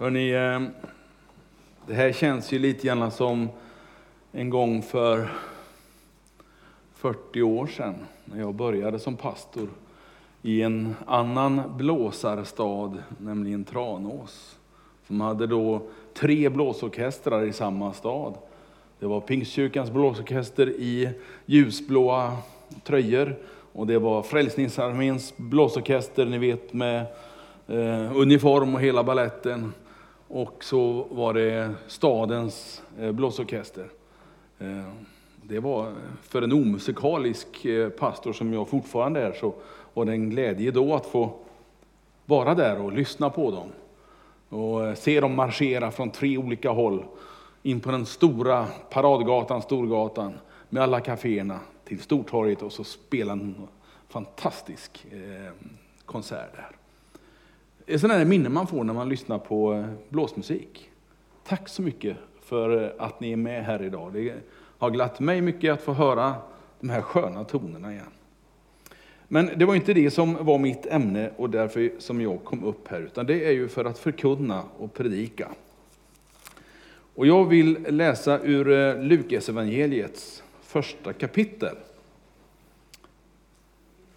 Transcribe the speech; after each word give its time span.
Hörrni, 0.00 0.30
eh, 0.30 0.60
det 1.86 1.94
här 1.94 2.12
känns 2.12 2.52
ju 2.52 2.58
lite 2.58 2.86
grann 2.86 3.10
som 3.10 3.48
en 4.32 4.50
gång 4.50 4.82
för 4.82 5.28
40 6.94 7.42
år 7.42 7.66
sedan 7.66 7.94
när 8.24 8.38
jag 8.40 8.54
började 8.54 8.98
som 8.98 9.16
pastor 9.16 9.68
i 10.42 10.62
en 10.62 10.96
annan 11.06 11.62
blåsarstad, 11.76 12.92
nämligen 13.18 13.64
Tranås. 13.64 14.58
Som 15.06 15.20
hade 15.20 15.46
då 15.46 15.82
tre 16.14 16.48
blåsorkestrar 16.48 17.42
i 17.42 17.52
samma 17.52 17.92
stad. 17.92 18.34
Det 18.98 19.06
var 19.06 19.20
Pingstkyrkans 19.20 19.90
blåsorkester 19.90 20.68
i 20.68 21.10
ljusblåa 21.46 22.36
tröjor 22.84 23.36
och 23.72 23.86
det 23.86 23.98
var 23.98 24.22
Frälsningsarméns 24.22 25.34
blåsorkester, 25.36 26.26
ni 26.26 26.38
vet 26.38 26.72
med 26.72 27.06
eh, 27.66 28.16
uniform 28.16 28.74
och 28.74 28.80
hela 28.80 29.04
balletten. 29.04 29.72
Och 30.28 30.64
så 30.64 31.06
var 31.10 31.34
det 31.34 31.74
stadens 31.86 32.82
eh, 32.98 33.12
blåsorkester. 33.12 33.90
Eh, 34.58 34.92
det 35.42 35.60
var 35.60 35.92
för 36.22 36.42
en 36.42 36.52
omusikalisk 36.52 37.64
eh, 37.64 37.88
pastor 37.88 38.32
som 38.32 38.52
jag 38.52 38.68
fortfarande 38.68 39.20
är, 39.20 39.32
så 39.32 39.54
var 39.94 40.04
det 40.04 40.12
en 40.12 40.30
glädje 40.30 40.70
då 40.70 40.94
att 40.94 41.06
få 41.06 41.32
vara 42.26 42.54
där 42.54 42.80
och 42.80 42.92
lyssna 42.92 43.30
på 43.30 43.50
dem. 43.50 43.68
Och 44.60 44.98
se 44.98 45.20
dem 45.20 45.34
marschera 45.34 45.90
från 45.90 46.10
tre 46.10 46.38
olika 46.38 46.70
håll 46.70 47.04
in 47.62 47.80
på 47.80 47.90
den 47.90 48.06
stora 48.06 48.66
paradgatan, 48.90 49.62
Storgatan, 49.62 50.34
med 50.68 50.82
alla 50.82 51.00
kaféerna 51.00 51.58
till 51.84 52.00
Stortorget 52.00 52.62
och 52.62 52.72
så 52.72 52.84
spela 52.84 53.32
en 53.32 53.54
fantastisk 54.08 55.06
konsert 56.06 56.56
där. 56.56 56.76
Eh, 57.90 57.98
sådana 57.98 58.18
där 58.18 58.24
minnen 58.24 58.52
man 58.52 58.66
får 58.66 58.84
när 58.84 58.94
man 58.94 59.08
lyssnar 59.08 59.38
på 59.38 59.74
eh, 59.74 59.84
blåsmusik. 60.08 60.90
Tack 61.44 61.68
så 61.68 61.82
mycket 61.82 62.16
för 62.42 62.84
eh, 62.84 62.90
att 62.98 63.20
ni 63.20 63.32
är 63.32 63.36
med 63.36 63.64
här 63.64 63.82
idag. 63.82 64.12
Det 64.12 64.34
har 64.78 64.90
glatt 64.90 65.20
mig 65.20 65.40
mycket 65.40 65.72
att 65.72 65.82
få 65.82 65.92
höra 65.92 66.34
de 66.80 66.90
här 66.90 67.02
sköna 67.02 67.44
tonerna 67.44 67.92
igen. 67.92 68.10
Men 69.28 69.50
det 69.56 69.64
var 69.64 69.74
inte 69.74 69.94
det 69.94 70.10
som 70.10 70.44
var 70.44 70.58
mitt 70.58 70.86
ämne 70.86 71.30
och 71.36 71.50
därför 71.50 71.90
som 71.98 72.20
jag 72.20 72.44
kom 72.44 72.64
upp 72.64 72.88
här, 72.88 73.00
utan 73.00 73.26
det 73.26 73.44
är 73.44 73.52
ju 73.52 73.68
för 73.68 73.84
att 73.84 73.98
förkunna 73.98 74.62
och 74.78 74.94
predika. 74.94 75.48
Och 77.14 77.26
jag 77.26 77.44
vill 77.44 77.86
läsa 77.88 78.40
ur 78.40 78.64
Lukasevangeliets 78.64 79.08
Lukas 79.08 79.48
evangeliets 79.48 80.42
första 80.62 81.12
kapitel. 81.12 81.76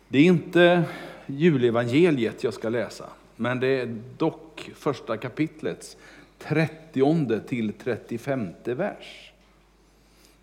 Det 0.08 0.18
är 0.18 0.24
inte 0.24 0.84
julevangeliet 1.26 2.44
jag 2.44 2.54
ska 2.54 2.70
läsa, 2.70 3.06
men 3.42 3.60
det 3.60 3.68
är 3.68 3.98
dock 4.18 4.72
första 4.76 5.18
kapitlets 5.18 5.98
30 6.38 7.40
till 7.48 7.74
35 7.74 8.50
vers. 8.66 9.32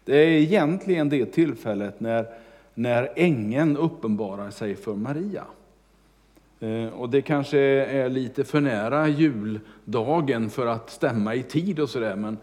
Det 0.05 0.17
är 0.17 0.27
egentligen 0.27 1.09
det 1.09 1.27
tillfället 1.27 2.01
när, 2.01 2.27
när 2.75 3.13
ängeln 3.17 3.77
uppenbarar 3.77 4.51
sig 4.51 4.77
för 4.77 4.95
Maria. 4.95 5.45
Eh, 6.61 6.87
och 6.87 7.11
det 7.11 7.23
kanske 7.23 7.59
är 7.59 8.09
lite 8.09 8.45
för 8.45 8.61
nära 8.61 9.09
juldagen 9.09 10.51
för 10.51 10.67
att 10.67 10.91
stämma 10.91 11.35
i 11.35 11.43
tid 11.43 11.81
och 11.81 11.91
sådär, 11.91 12.17
men 12.17 12.39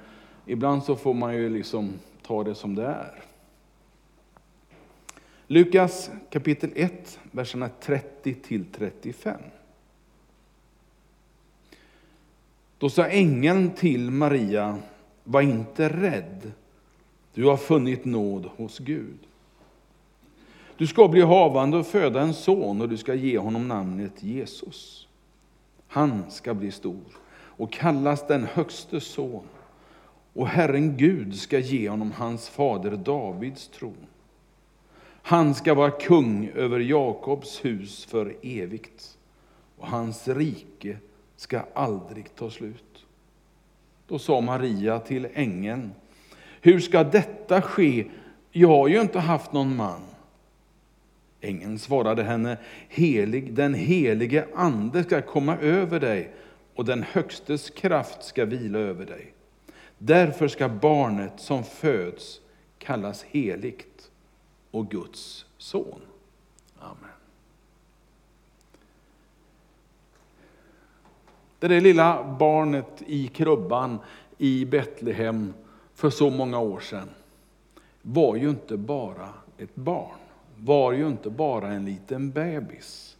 ibland 0.45 0.83
så 0.83 0.95
får 0.95 1.13
man 1.13 1.35
ju 1.35 1.49
liksom 1.49 1.93
ta 2.27 2.43
det 2.43 2.55
som 2.55 2.75
det 2.75 2.85
är. 2.85 3.23
Lukas 5.47 6.11
kapitel 6.29 6.69
1, 6.75 7.19
verserna 7.31 7.69
30 7.81 8.33
till 8.33 8.65
35. 8.65 9.39
Då 12.77 12.89
sa 12.89 13.07
ängeln 13.07 13.71
till 13.71 14.11
Maria, 14.11 14.77
var 15.23 15.41
inte 15.41 15.89
rädd, 15.89 16.51
du 17.33 17.45
har 17.45 17.57
funnit 17.57 18.05
nåd 18.05 18.49
hos 18.57 18.79
Gud. 18.79 19.17
Du 20.77 20.87
ska 20.87 21.07
bli 21.07 21.21
havande 21.21 21.77
och 21.77 21.87
föda 21.87 22.21
en 22.21 22.33
son 22.33 22.81
och 22.81 22.89
du 22.89 22.97
ska 22.97 23.13
ge 23.13 23.37
honom 23.37 23.67
namnet 23.67 24.23
Jesus. 24.23 25.07
Han 25.87 26.31
ska 26.31 26.53
bli 26.53 26.71
stor 26.71 27.17
och 27.33 27.71
kallas 27.71 28.27
den 28.27 28.43
högste 28.43 28.99
son 28.99 29.43
och 30.33 30.47
Herren 30.47 30.97
Gud 30.97 31.35
ska 31.35 31.59
ge 31.59 31.89
honom 31.89 32.11
hans 32.11 32.49
fader 32.49 32.91
Davids 32.91 33.67
tron. 33.67 34.05
Han 35.21 35.55
ska 35.55 35.73
vara 35.73 35.91
kung 35.91 36.49
över 36.55 36.79
Jakobs 36.79 37.65
hus 37.65 38.05
för 38.05 38.35
evigt 38.41 39.17
och 39.77 39.87
hans 39.87 40.27
rike 40.27 40.97
ska 41.35 41.61
aldrig 41.73 42.35
ta 42.35 42.49
slut. 42.49 43.05
Då 44.07 44.19
sa 44.19 44.41
Maria 44.41 44.99
till 44.99 45.27
ängeln, 45.33 45.93
hur 46.61 46.79
ska 46.79 47.03
detta 47.03 47.61
ske? 47.61 48.05
Jag 48.51 48.67
har 48.67 48.87
ju 48.87 49.01
inte 49.01 49.19
haft 49.19 49.53
någon 49.53 49.75
man. 49.75 50.01
Ängeln 51.41 51.79
svarade 51.79 52.23
henne, 52.23 52.57
helig, 52.89 53.53
den 53.53 53.73
helige 53.73 54.47
ande 54.55 55.03
ska 55.03 55.21
komma 55.21 55.57
över 55.57 55.99
dig 55.99 56.33
och 56.75 56.85
den 56.85 57.03
högstes 57.03 57.69
kraft 57.69 58.23
ska 58.23 58.45
vila 58.45 58.79
över 58.79 59.05
dig. 59.05 59.33
Därför 59.97 60.47
ska 60.47 60.69
barnet 60.69 61.33
som 61.37 61.63
föds 61.63 62.41
kallas 62.77 63.23
heligt 63.23 64.11
och 64.71 64.91
Guds 64.91 65.45
son. 65.57 66.01
Amen. 66.79 67.14
Det 71.65 71.69
där 71.69 71.81
lilla 71.81 72.35
barnet 72.39 73.03
i 73.05 73.27
krubban 73.27 73.99
i 74.37 74.65
Betlehem 74.65 75.53
för 75.93 76.09
så 76.09 76.29
många 76.29 76.59
år 76.59 76.79
sedan 76.79 77.09
var 78.01 78.35
ju 78.35 78.49
inte 78.49 78.77
bara 78.77 79.29
ett 79.57 79.75
barn, 79.75 80.17
var 80.57 80.91
ju 80.91 81.07
inte 81.07 81.29
bara 81.29 81.67
en 81.67 81.85
liten 81.85 82.31
bebis. 82.31 83.17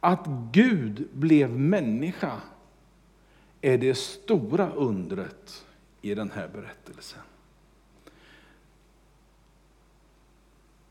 Att 0.00 0.26
Gud 0.52 1.08
blev 1.12 1.50
människa 1.50 2.40
är 3.60 3.78
det 3.78 3.94
stora 3.94 4.70
undret 4.70 5.64
i 6.02 6.14
den 6.14 6.30
här 6.30 6.48
berättelsen. 6.48 7.20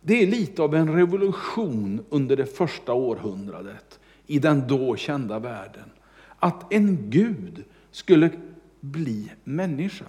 Det 0.02 0.24
är 0.24 0.28
lite 0.28 0.62
av 0.62 0.76
en 0.76 0.96
revolution 0.96 2.06
under 2.10 2.38
det 2.38 2.46
första 2.46 2.94
århundradet 2.94 3.99
i 4.30 4.40
den 4.40 4.68
då 4.68 4.96
kända 4.96 5.40
världen. 5.40 5.92
Att 6.40 6.74
en 6.74 7.10
Gud 7.10 7.64
skulle 7.92 8.30
bli 8.80 9.32
människa. 9.44 10.06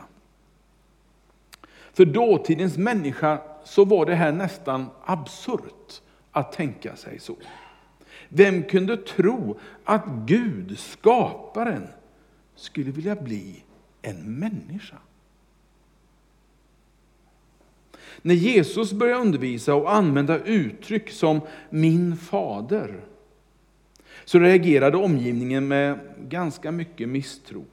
För 1.93 2.05
dåtidens 2.05 2.77
människa 2.77 3.39
så 3.65 3.85
var 3.85 4.07
det 4.07 4.15
här 4.15 4.33
nästan 4.33 4.87
absurt 5.05 6.03
att 6.33 6.53
tänka 6.53 6.97
sig 6.97 7.19
så. 7.19 7.37
Vem 8.29 8.63
kunde 8.63 8.97
tro 8.97 9.59
att 9.85 10.05
Gud, 10.27 10.79
skaparen, 10.79 11.89
skulle 12.55 12.91
vilja 12.91 13.17
bli 13.17 13.65
en 14.03 14.39
människa? 14.39 14.97
När 18.23 18.35
Jesus 18.35 18.93
började 18.93 19.21
undervisa 19.21 19.75
och 19.75 19.95
använda 19.95 20.39
uttryck 20.39 21.11
som 21.11 21.41
min 21.71 22.17
fader, 22.17 23.01
så 24.31 24.39
reagerade 24.39 24.97
omgivningen 24.97 25.69
med 25.69 25.99
ganska 26.29 26.73
mycket 26.73 27.09
misstro. 27.09 27.65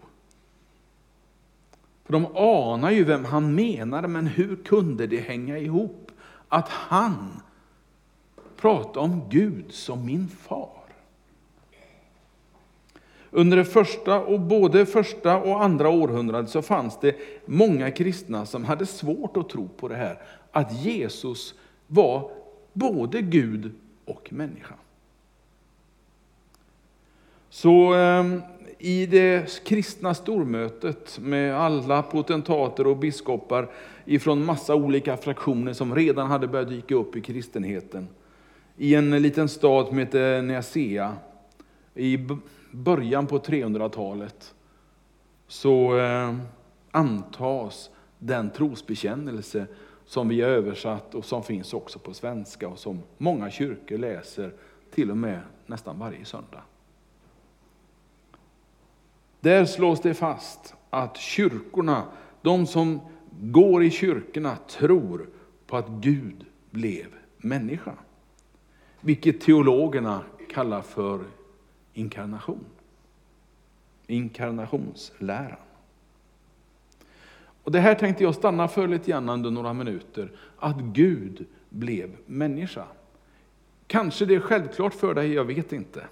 För 2.06 2.14
de 2.14 2.26
anar 2.36 2.92
ju 2.92 3.04
vem 3.04 3.26
han 3.26 3.56
menade, 3.56 4.08
men 4.08 4.28
hur 4.28 4.56
kunde 4.56 5.08
det 5.08 5.18
hänga 5.18 5.58
ihop? 5.58 6.12
Att 6.48 6.70
han 6.70 7.42
pratade 8.62 9.00
om 9.00 9.22
Gud 9.30 9.66
som 9.70 10.06
min 10.06 10.28
far. 10.28 10.84
Under 13.32 13.58
det 13.58 13.66
första 13.66 14.20
och 14.20 14.40
både 14.40 14.86
första 14.86 15.38
och 15.38 15.64
andra 15.64 15.90
århundradet 15.90 16.50
så 16.50 16.62
fanns 16.62 17.00
det 17.00 17.16
många 17.46 17.92
kristna 17.92 18.46
som 18.46 18.66
hade 18.66 18.86
svårt 18.86 19.38
att 19.38 19.50
tro 19.50 19.68
på 19.68 19.88
det 19.88 19.96
här, 19.96 20.22
att 20.52 20.84
Jesus 20.84 21.54
var 21.88 22.32
både 22.74 23.22
Gud 23.22 23.72
och 24.06 24.34
människa. 24.34 24.76
Så 27.58 27.94
ehm, 27.94 28.42
i 28.78 29.06
det 29.06 29.64
kristna 29.64 30.14
stormötet 30.14 31.20
med 31.22 31.56
alla 31.56 32.04
potentater 32.04 32.88
och 32.88 32.98
biskopar 32.98 33.70
ifrån 34.06 34.46
massa 34.46 34.76
olika 34.76 35.18
fraktioner 35.18 35.74
som 35.74 35.96
redan 35.96 36.28
hade 36.28 36.48
börjat 36.48 36.70
dyka 36.70 36.96
upp 36.96 37.16
i 37.16 37.22
kristenheten. 37.22 38.08
I 38.78 38.96
en 38.96 39.22
liten 39.22 39.50
stad 39.50 39.88
som 39.88 39.98
heter 39.98 40.42
Nicaea 40.42 41.14
i 41.96 42.28
början 42.72 43.28
på 43.28 43.40
300-talet 43.40 44.54
så 45.48 45.98
ehm, 45.98 46.42
antas 46.92 47.90
den 48.20 48.50
trosbekännelse 48.50 49.66
som 50.06 50.28
vi 50.28 50.42
har 50.42 50.50
översatt 50.50 51.16
och 51.16 51.26
som 51.26 51.44
finns 51.44 51.74
också 51.74 52.00
på 52.00 52.14
svenska 52.14 52.68
och 52.68 52.80
som 52.80 53.02
många 53.18 53.52
kyrkor 53.52 53.98
läser 53.98 54.54
till 54.92 55.12
och 55.12 55.18
med 55.18 55.42
nästan 55.66 56.00
varje 56.00 56.26
söndag. 56.26 56.62
Där 59.40 59.66
slås 59.66 60.02
det 60.02 60.14
fast 60.14 60.76
att 60.90 61.18
kyrkorna, 61.18 62.04
de 62.42 62.68
som 62.68 63.02
går 63.42 63.84
i 63.84 63.92
kyrkorna, 63.92 64.58
tror 64.68 65.30
på 65.68 65.78
att 65.78 65.90
Gud 65.90 66.46
blev 66.72 67.08
människa. 67.38 67.94
Vilket 69.02 69.42
teologerna 69.42 70.22
kallar 70.50 70.82
för 70.82 71.24
inkarnation. 71.94 72.66
Inkarnationsläran. 74.08 75.58
Och 77.64 77.72
det 77.72 77.80
här 77.80 77.96
tänkte 77.96 78.24
jag 78.24 78.36
stanna 78.36 78.68
för 78.68 78.88
lite 78.88 79.12
grann 79.12 79.30
under 79.30 79.52
några 79.52 79.74
minuter. 79.74 80.32
Att 80.58 80.78
Gud 80.78 81.46
blev 81.70 82.16
människa. 82.26 82.86
Kanske 83.88 84.26
det 84.26 84.36
är 84.36 84.40
självklart 84.40 84.94
för 84.94 85.14
dig, 85.14 85.34
jag 85.34 85.46
vet 85.46 85.74
inte. 85.74 86.08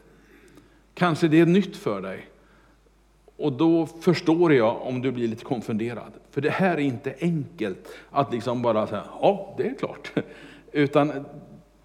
Kanske 0.94 1.28
det 1.28 1.40
är 1.40 1.46
nytt 1.46 1.76
för 1.76 2.02
dig. 2.02 2.30
Och 3.38 3.54
då 3.54 3.86
förstår 3.86 4.54
jag 4.54 4.82
om 4.82 5.02
du 5.02 5.12
blir 5.12 5.28
lite 5.28 5.44
konfunderad. 5.44 6.12
För 6.32 6.42
det 6.42 6.50
här 6.50 6.74
är 6.74 6.80
inte 6.80 7.16
enkelt 7.20 7.88
att 8.10 8.34
liksom 8.34 8.62
bara 8.62 8.88
säga, 8.88 9.04
ja 9.22 9.56
det 9.58 9.68
är 9.68 9.76
klart. 9.76 10.12
Utan 10.72 11.26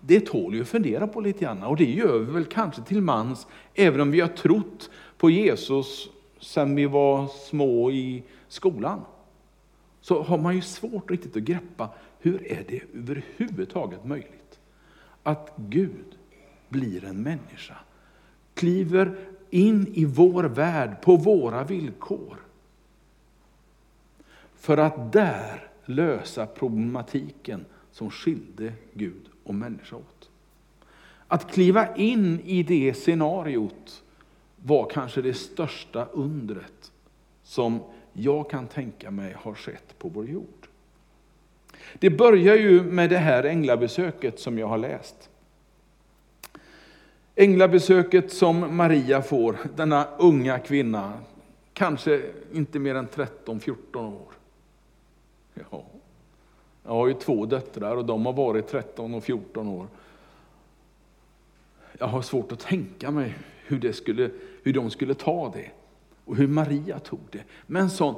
det 0.01 0.21
tål 0.21 0.55
ju 0.55 0.63
att 0.63 0.69
fundera 0.69 1.07
på 1.07 1.21
lite 1.21 1.45
grann. 1.45 1.63
Och 1.63 1.77
det 1.77 1.91
gör 1.91 2.19
vi 2.19 2.33
väl 2.33 2.45
kanske 2.45 2.83
till 2.83 3.03
mans, 3.03 3.47
även 3.75 4.01
om 4.01 4.11
vi 4.11 4.21
har 4.21 4.29
trott 4.29 4.91
på 5.19 5.31
Jesus 5.31 6.09
sedan 6.41 6.75
vi 6.75 6.87
var 6.87 7.27
små 7.27 7.91
i 7.91 8.23
skolan. 8.49 9.01
Så 10.01 10.23
har 10.23 10.39
man 10.39 10.55
ju 10.55 10.63
svårt 10.63 11.11
riktigt 11.11 11.37
att 11.37 11.43
greppa, 11.43 11.89
hur 12.19 12.53
är 12.53 12.65
det 12.69 12.81
överhuvudtaget 12.95 14.05
möjligt? 14.05 14.59
Att 15.23 15.53
Gud 15.57 16.19
blir 16.69 17.05
en 17.05 17.23
människa, 17.23 17.77
kliver 18.55 19.19
in 19.51 19.87
i 19.95 20.05
vår 20.05 20.45
värld 20.45 20.97
på 21.03 21.17
våra 21.17 21.65
villkor. 21.65 22.37
För 24.55 24.77
att 24.77 25.13
där 25.13 25.69
lösa 25.85 26.47
problematiken 26.47 27.65
som 27.93 28.11
skilde 28.11 28.73
Gud 28.95 29.29
och 29.45 29.55
människa 29.55 29.97
åt. 29.97 30.31
Att 31.29 31.53
kliva 31.53 31.97
in 31.97 32.41
i 32.41 32.63
det 32.63 32.95
scenariot 32.95 34.03
var 34.57 34.91
kanske 34.91 35.23
det 35.23 35.35
största 35.35 36.05
undret 36.05 36.93
som 37.43 37.81
jag 38.13 38.51
kan 38.51 38.67
tänka 38.67 39.11
mig 39.11 39.33
har 39.39 39.55
skett 39.55 39.99
på 39.99 40.09
vår 40.09 40.27
jord. 40.27 40.69
Det 41.99 42.11
börjar 42.11 42.57
ju 42.57 42.83
med 42.83 43.11
det 43.11 43.19
här 43.19 43.45
änglabesöket 43.45 44.41
som 44.41 44.59
jag 44.59 44.67
har 44.67 44.79
läst. 44.79 45.30
Änglabesöket 47.41 48.33
som 48.33 48.77
Maria 48.77 49.23
får, 49.23 49.59
denna 49.77 50.09
unga 50.19 50.59
kvinna, 50.59 51.19
kanske 51.73 52.23
inte 52.53 52.79
mer 52.79 52.95
än 52.95 53.09
13-14 53.09 53.77
år. 53.97 54.33
Ja. 55.71 55.85
Jag 56.85 56.91
har 56.91 57.07
ju 57.09 57.15
två 57.15 57.47
döttrar 57.47 57.97
och 57.97 58.05
de 58.05 58.27
har 58.27 58.33
varit 58.33 58.69
13 58.69 59.15
och 59.15 59.25
14 59.25 59.69
år. 59.69 59.87
Jag 61.99 62.07
har 62.07 62.23
svårt 62.23 62.53
att 62.53 62.61
tänka 62.61 63.11
mig 63.11 63.35
hur, 63.67 63.79
det 63.79 63.93
skulle, 63.93 64.31
hur 64.63 64.73
de 64.73 64.91
skulle 64.91 65.15
ta 65.15 65.53
det 65.55 65.71
och 66.25 66.37
hur 66.37 66.49
Maria 66.49 66.99
tog 66.99 67.21
det. 67.31 67.45
Men 67.67 67.83
en 67.83 67.91
sån, 67.91 68.15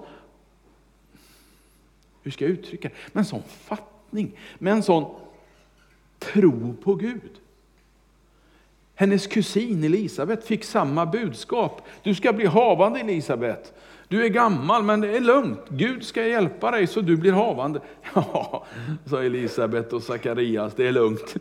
hur 2.23 2.31
ska 2.31 2.45
jag 2.45 2.53
uttrycka 2.53 2.89
det, 2.89 2.95
med 3.13 3.21
en 3.21 3.27
sån 3.27 3.43
fattning, 3.43 4.39
med 4.59 4.73
en 4.73 4.83
sån 4.83 5.15
tro 6.19 6.75
på 6.83 6.95
Gud. 6.95 7.41
Hennes 8.95 9.27
kusin 9.27 9.85
Elisabet 9.85 10.45
fick 10.45 10.65
samma 10.65 11.07
budskap. 11.07 11.83
Du 12.03 12.15
ska 12.15 12.33
bli 12.33 12.47
havande 12.47 13.01
Elisabet. 13.01 13.75
Du 14.09 14.25
är 14.25 14.29
gammal, 14.29 14.83
men 14.83 15.01
det 15.01 15.17
är 15.17 15.21
lugnt. 15.21 15.61
Gud 15.69 16.05
ska 16.05 16.27
hjälpa 16.27 16.71
dig 16.71 16.87
så 16.87 17.01
du 17.01 17.17
blir 17.17 17.33
havande. 17.33 17.81
Ja, 18.15 18.65
sa 19.05 19.23
Elisabet 19.23 19.93
och 19.93 20.03
Sakarias, 20.03 20.75
det 20.75 20.89
är 20.89 20.93
lugnt. 20.93 21.37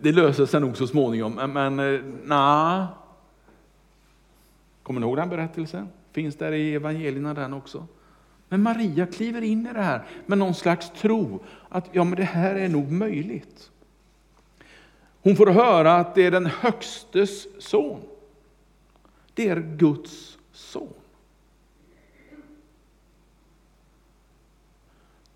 Det 0.00 0.12
löser 0.12 0.46
sig 0.46 0.60
nog 0.60 0.76
så 0.76 0.86
småningom. 0.86 1.34
Men, 1.34 1.48
eh, 1.48 1.54
men 1.54 2.18
na. 2.24 2.88
Kommer 4.82 5.00
ni 5.00 5.06
ihåg 5.06 5.16
den 5.16 5.28
berättelsen? 5.28 5.88
Finns 6.12 6.36
där 6.36 6.52
i 6.52 6.74
evangelierna 6.74 7.34
den 7.34 7.52
också. 7.52 7.86
Men 8.48 8.62
Maria 8.62 9.06
kliver 9.06 9.42
in 9.42 9.66
i 9.66 9.72
det 9.72 9.82
här 9.82 10.04
med 10.26 10.38
någon 10.38 10.54
slags 10.54 10.90
tro 10.90 11.44
att 11.68 11.88
ja, 11.92 12.04
men 12.04 12.16
det 12.16 12.24
här 12.24 12.54
är 12.54 12.68
nog 12.68 12.92
möjligt. 12.92 13.70
Hon 15.24 15.36
får 15.36 15.46
höra 15.46 15.94
att 15.94 16.14
det 16.14 16.26
är 16.26 16.30
den 16.30 16.46
högstes 16.46 17.46
son. 17.64 18.00
Det 19.34 19.48
är 19.48 19.76
Guds 19.76 20.38
son. 20.52 20.92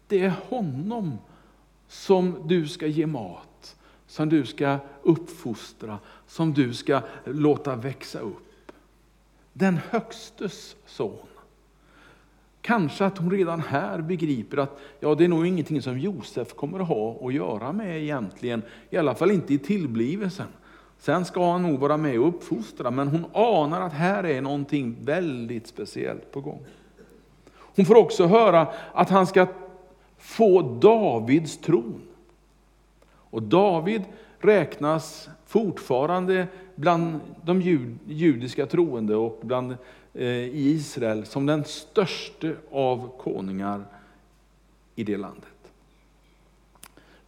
Det 0.06 0.20
är 0.25 0.35
honom 0.49 1.19
som 1.88 2.49
du 2.49 2.69
ska 2.69 2.87
ge 2.87 3.06
mat, 3.06 3.76
som 4.06 4.29
du 4.29 4.46
ska 4.46 4.79
uppfostra, 5.02 5.99
som 6.26 6.55
du 6.55 6.75
ska 6.75 7.02
låta 7.25 7.76
växa 7.76 8.19
upp. 8.19 8.73
Den 9.52 9.79
högstes 9.90 10.76
son. 10.87 11.26
Kanske 12.69 13.05
att 13.05 13.19
hon 13.19 13.31
redan 13.31 13.61
här 13.61 14.00
begriper 14.00 14.56
att 14.56 14.81
ja, 15.00 15.15
det 15.15 15.25
är 15.25 15.29
nog 15.29 15.47
ingenting 15.47 15.82
som 15.82 15.99
Josef 15.99 16.55
kommer 16.55 16.81
att 16.81 16.88
ha 16.88 17.26
att 17.26 17.35
göra 17.35 17.73
med 17.73 18.03
egentligen, 18.03 18.62
i 18.91 18.97
alla 18.97 19.15
fall 19.15 19.31
inte 19.31 19.55
i 19.55 19.59
tillblivelsen. 19.59 20.47
Sen 20.99 21.25
ska 21.25 21.53
han 21.53 21.62
nog 21.62 21.81
vara 21.81 21.97
med 21.97 22.20
och 22.20 22.29
uppfostra, 22.29 22.91
men 22.91 23.09
hon 23.09 23.25
anar 23.32 23.81
att 23.81 23.93
här 23.93 24.25
är 24.25 24.43
någonting 24.43 24.97
väldigt 25.00 25.67
speciellt 25.67 26.32
på 26.32 26.41
gång. 26.41 26.61
Hon 27.56 27.85
får 27.85 27.97
också 27.97 28.26
höra 28.26 28.67
att 28.93 29.11
han 29.11 29.26
ska 29.26 29.47
få 30.19 30.62
Davids 30.62 31.59
tron. 31.59 32.03
Och 33.09 33.43
David 33.43 34.03
räknas 34.38 35.29
fortfarande 35.47 36.47
bland 36.75 37.21
de 37.44 37.61
judiska 38.06 38.67
troende 38.67 39.17
och 39.17 39.41
bland 39.43 39.76
Eh, 40.14 40.26
i 40.26 40.70
Israel 40.70 41.26
som 41.26 41.46
den 41.46 41.64
störste 41.64 42.56
av 42.70 43.19
konungar 43.19 43.84
i 44.94 45.05
det 45.05 45.16
landet. 45.16 45.72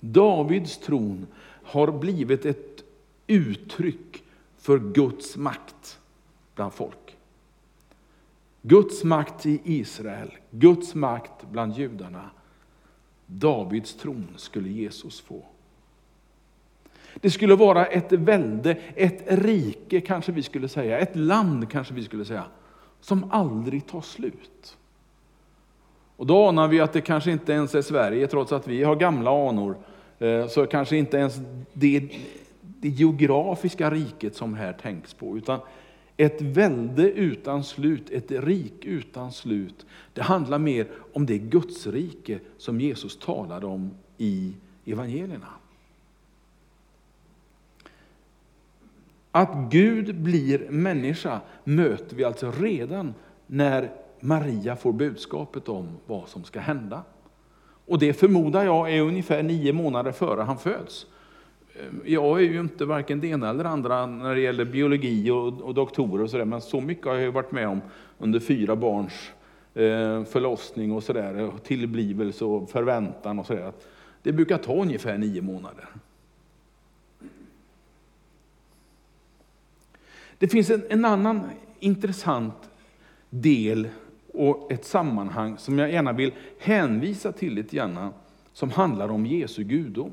Davids 0.01 0.79
tron 0.79 1.27
har 1.63 1.93
blivit 1.93 2.45
ett 2.45 2.85
uttryck 3.27 4.23
för 4.59 4.79
Guds 4.79 5.37
makt 5.37 5.99
bland 6.55 6.73
folk. 6.73 7.17
Guds 8.63 9.05
makt 9.05 9.47
i 9.47 9.61
Israel, 9.65 10.31
Guds 10.51 10.95
makt 10.95 11.47
bland 11.51 11.77
judarna 11.77 12.31
Davids 13.27 13.97
tron 13.97 14.29
skulle 14.37 14.69
Jesus 14.69 15.21
få. 15.21 15.43
Det 17.15 17.31
skulle 17.31 17.55
vara 17.55 17.87
ett 17.87 18.13
välde, 18.13 18.71
ett 18.95 19.23
rike 19.27 20.01
kanske 20.01 20.33
vi 20.33 20.43
skulle 20.43 20.69
säga, 20.69 20.99
ett 20.99 21.17
land 21.17 21.71
kanske 21.71 21.95
vi 21.95 22.05
skulle 22.05 22.25
säga, 22.25 22.45
som 23.01 23.31
aldrig 23.31 23.87
tar 23.87 24.01
slut. 24.01 24.77
Och 26.17 26.27
då 26.27 26.49
anar 26.49 26.69
vi 26.69 26.81
att 26.81 26.93
det 26.93 27.01
kanske 27.01 27.31
inte 27.31 27.53
ens 27.53 27.75
är 27.75 27.83
Sverige, 27.83 28.27
trots 28.27 28.53
att 28.53 28.69
vi 28.69 28.85
har 28.85 28.97
gamla 28.97 29.49
anor, 29.49 29.77
eh, 30.19 30.47
så 30.47 30.67
kanske 30.67 30.97
inte 30.97 31.17
ens 31.17 31.41
det, 31.73 32.09
det 32.61 32.89
geografiska 32.89 33.91
riket 33.91 34.37
som 34.37 34.55
här 34.55 34.73
tänks 34.73 35.15
på, 35.15 35.37
utan 35.37 35.61
ett 36.17 36.43
välde 36.43 37.11
utan 37.11 37.65
slut, 37.65 38.11
ett 38.11 38.31
rik 38.31 38.85
utan 38.85 39.33
slut. 39.33 39.87
Det 40.13 40.23
handlar 40.23 40.59
mer 40.59 40.87
om 41.13 41.27
det 41.27 41.39
Gudsrike 41.39 42.39
som 42.59 42.81
Jesus 42.81 43.19
talade 43.19 43.67
om 43.67 43.91
i 44.19 44.53
evangelierna. 44.85 45.49
Att 49.33 49.71
Gud 49.71 50.21
blir 50.21 50.71
människa 50.71 51.41
möter 51.65 52.17
vi 52.17 52.25
alltså 52.25 52.53
redan 52.61 53.15
när 53.47 53.91
Maria 54.21 54.77
får 54.77 54.93
budskapet 54.93 55.69
om 55.69 55.89
vad 56.07 56.29
som 56.29 56.45
ska 56.45 56.61
hända. 56.61 57.03
Och 57.87 57.99
det 57.99 58.13
förmodar 58.13 58.65
jag 58.65 58.95
är 58.95 59.01
ungefär 59.01 59.43
nio 59.43 59.73
månader 59.73 60.13
före 60.13 60.43
han 60.43 60.59
föds. 60.59 61.07
Ehm, 61.75 62.01
jag 62.05 62.41
är 62.41 62.45
ju 62.45 62.61
inte 62.61 62.85
varken 62.85 63.21
det 63.21 63.27
ena 63.27 63.51
eller 63.51 63.65
det 63.65 63.71
andra 63.71 64.07
när 64.07 64.35
det 64.35 64.41
gäller 64.41 64.65
biologi 64.65 65.31
och, 65.31 65.61
och 65.61 65.75
doktorer 65.75 66.23
och 66.23 66.31
sådär, 66.31 66.45
men 66.45 66.61
så 66.61 66.81
mycket 66.81 67.07
har 67.07 67.15
jag 67.15 67.33
varit 67.33 67.53
med 67.53 67.69
om 67.69 67.81
under 68.19 68.41
fyra 68.41 68.77
barns 68.77 69.31
eh, 69.75 70.25
förlossning 70.25 70.93
och 70.93 71.03
sådär, 71.03 71.51
tillblivelse 71.65 72.45
och 72.45 72.71
förväntan 72.71 73.39
och 73.39 73.47
sådär. 73.47 73.73
Det 74.23 74.33
brukar 74.33 74.59
ta 74.59 74.83
ungefär 74.83 75.19
nio 75.19 75.43
månader. 75.43 75.89
Det 80.41 80.49
finns 80.49 80.71
en, 80.71 80.83
en 80.89 81.05
annan 81.05 81.51
intressant 81.81 82.71
del 83.31 83.89
och 84.33 84.73
ett 84.73 84.85
sammanhang 84.85 85.59
som 85.59 85.79
jag 85.79 85.93
gärna 85.93 86.13
vill 86.13 86.33
hänvisa 86.59 87.33
till 87.33 87.55
lite 87.55 87.77
grann, 87.77 88.13
som 88.53 88.71
handlar 88.71 89.09
om 89.09 89.27
Jesu 89.27 89.65
gudom. 89.65 90.11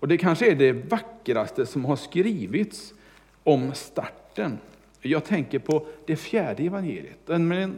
Och 0.00 0.08
det 0.08 0.18
kanske 0.18 0.50
är 0.50 0.54
det 0.54 0.72
vackraste 0.72 1.66
som 1.66 1.84
har 1.84 1.96
skrivits 1.96 2.94
om 3.42 3.74
starten. 3.74 4.58
Jag 5.00 5.24
tänker 5.24 5.58
på 5.58 5.86
det 6.06 6.16
fjärde 6.16 6.62
evangeliet. 6.62 7.26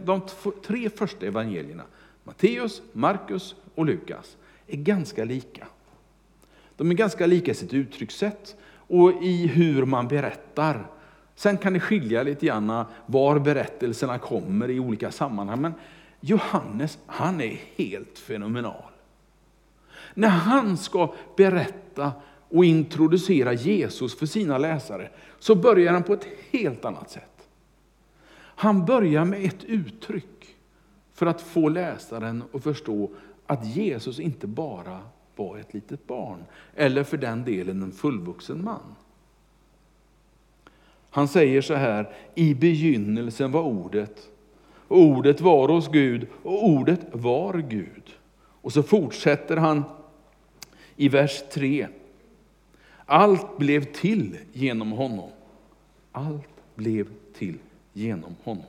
De 0.05 0.21
tre 0.67 0.91
första 0.91 1.27
evangelierna, 1.27 1.85
Matteus, 2.25 2.83
Markus 2.93 3.55
och 3.75 3.87
Lukas, 3.87 4.37
är 4.67 4.77
ganska 4.77 5.25
lika. 5.25 5.67
De 6.77 6.91
är 6.91 6.95
ganska 6.95 7.27
lika 7.27 7.51
i 7.51 7.55
sitt 7.55 7.75
uttryckssätt 7.75 8.57
och 8.71 9.23
i 9.23 9.47
hur 9.47 9.85
man 9.85 10.09
berättar. 10.09 10.87
Sen 11.39 11.59
kan 11.59 11.73
det 11.73 11.81
skilja 11.81 12.23
lite 12.23 12.47
grann 12.47 12.85
var 13.07 13.39
berättelserna 13.39 14.19
kommer 14.19 14.71
i 14.71 14.81
olika 14.81 15.11
sammanhang. 15.11 15.61
Men 15.61 15.75
Johannes, 16.21 16.99
han 17.07 17.41
är 17.41 17.61
helt 17.77 18.19
fenomenal. 18.19 18.83
När 20.15 20.29
han 20.29 20.77
ska 20.77 21.15
berätta 21.37 22.13
och 22.49 22.65
introducera 22.65 23.53
Jesus 23.53 24.19
för 24.19 24.27
sina 24.27 24.59
läsare, 24.59 25.11
så 25.39 25.55
börjar 25.55 25.93
han 25.93 26.03
på 26.03 26.13
ett 26.13 26.27
helt 26.51 26.85
annat 26.85 27.11
sätt. 27.11 27.49
Han 28.39 28.85
börjar 28.85 29.25
med 29.25 29.45
ett 29.45 29.65
uttryck 29.65 30.57
för 31.13 31.27
att 31.27 31.41
få 31.41 31.69
läsaren 31.69 32.43
att 32.53 32.63
förstå 32.63 33.11
att 33.47 33.67
Jesus 33.67 34.21
inte 34.21 34.47
bara 34.47 35.01
var 35.37 35.59
ett 35.59 35.75
litet 35.75 36.07
barn, 36.07 36.45
eller 36.75 37.05
för 37.05 37.17
den 37.17 37.45
delen 37.45 37.83
en 37.83 37.93
fullvuxen 37.93 38.65
man. 38.65 38.95
Han 41.19 41.29
säger 41.29 41.61
så 41.61 41.75
här, 41.75 42.09
i 42.35 42.55
begynnelsen 42.55 43.53
var 43.53 43.63
ordet, 43.63 44.29
och 44.89 44.99
ordet 44.99 45.41
var 45.41 45.69
hos 45.69 45.89
Gud, 45.89 46.27
och 46.43 46.69
ordet 46.69 47.01
var 47.13 47.59
Gud. 47.69 48.03
Och 48.41 48.73
så 48.73 48.83
fortsätter 48.83 49.57
han 49.57 49.85
i 50.97 51.09
vers 51.09 51.43
3. 51.53 51.89
Allt 53.07 53.59
blev 53.59 53.85
till 53.85 54.37
genom 54.53 54.93
honom. 54.93 55.31
Allt 56.13 56.49
blev 56.75 57.09
till 57.39 57.59
genom 57.93 58.37
honom. 58.45 58.65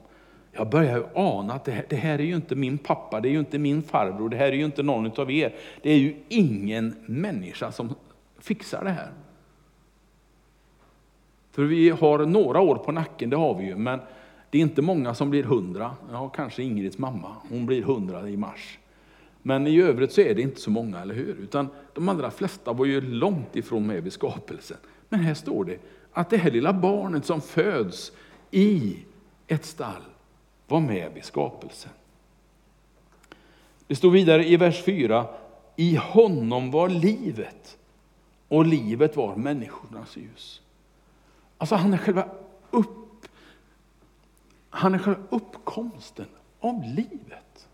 Jag 0.52 0.70
börjar 0.70 0.98
ju 0.98 1.04
ana 1.16 1.54
att 1.54 1.66
det 1.66 1.72
här, 1.72 1.86
det 1.90 1.96
här, 1.96 2.20
är 2.20 2.24
ju 2.24 2.36
inte 2.36 2.56
min 2.56 2.78
pappa, 2.78 3.20
det 3.20 3.30
är 3.30 3.32
ju 3.32 3.40
inte 3.40 3.60
min 3.60 3.84
farbror, 3.84 4.30
det 4.30 4.38
här 4.38 4.48
är 4.48 4.56
ju 4.56 4.66
inte 4.66 4.84
någon 4.84 5.20
av 5.20 5.32
er. 5.32 5.56
Det 5.82 5.92
är 5.92 5.98
ju 5.98 6.16
ingen 6.28 6.96
människa 7.06 7.72
som 7.72 7.96
fixar 8.40 8.84
det 8.84 8.90
här. 8.90 9.12
För 11.52 11.64
vi 11.64 11.90
har 11.90 12.26
några 12.26 12.62
år 12.62 12.76
på 12.76 12.92
nacken, 12.92 13.30
det 13.30 13.38
har 13.38 13.56
vi 13.56 13.66
ju, 13.66 13.76
men 13.76 14.00
det 14.50 14.58
är 14.58 14.62
inte 14.62 14.82
många 14.82 15.14
som 15.14 15.30
blir 15.30 15.44
hundra. 15.44 15.92
Ja, 16.12 16.30
kanske 16.30 16.64
Ingrids 16.64 16.98
mamma, 16.98 17.36
hon 17.50 17.66
blir 17.66 17.84
hundra 17.84 18.30
i 18.30 18.38
mars. 18.38 18.80
Men 19.42 19.68
i 19.68 19.82
övrigt 19.82 20.12
så 20.12 20.22
är 20.22 20.36
det 20.36 20.42
inte 20.42 20.62
så 20.62 20.72
många, 20.72 21.00
eller 21.00 21.16
hur? 21.16 21.36
Utan 21.40 21.68
de 21.94 22.10
allra 22.10 22.32
flesta 22.32 22.74
var 22.74 22.86
ju 22.86 23.02
långt 23.02 23.56
ifrån 23.56 23.88
med 23.88 24.04
vid 24.04 24.14
skapelsen. 24.14 24.78
Men 25.10 25.20
här 25.20 25.34
står 25.34 25.66
det 25.66 25.78
att 26.12 26.30
det 26.30 26.38
här 26.38 26.52
lilla 26.52 26.74
barnet 26.74 27.26
som 27.26 27.42
föds 27.42 28.12
i 28.52 28.98
ett 29.48 29.66
stall 29.66 30.02
var 30.68 30.80
med 30.80 31.12
vid 31.14 31.24
skapelsen. 31.24 31.92
Det 33.88 33.96
står 33.96 34.12
vidare 34.12 34.48
i 34.48 34.58
vers 34.58 34.84
4, 34.84 35.26
i 35.76 35.96
honom 35.96 36.72
var 36.72 36.90
livet 36.90 37.78
och 38.48 38.66
livet 38.66 39.16
var 39.16 39.36
människornas 39.36 40.18
ljus. 40.18 40.62
Alltså 41.60 41.76
han 41.76 41.94
är 41.94 41.98
själva, 41.98 42.26
upp, 42.72 43.26
han 44.70 44.94
är 44.94 44.98
själva 44.98 45.22
uppkomsten 45.30 46.26
av 46.60 46.84
livet. 46.84 47.68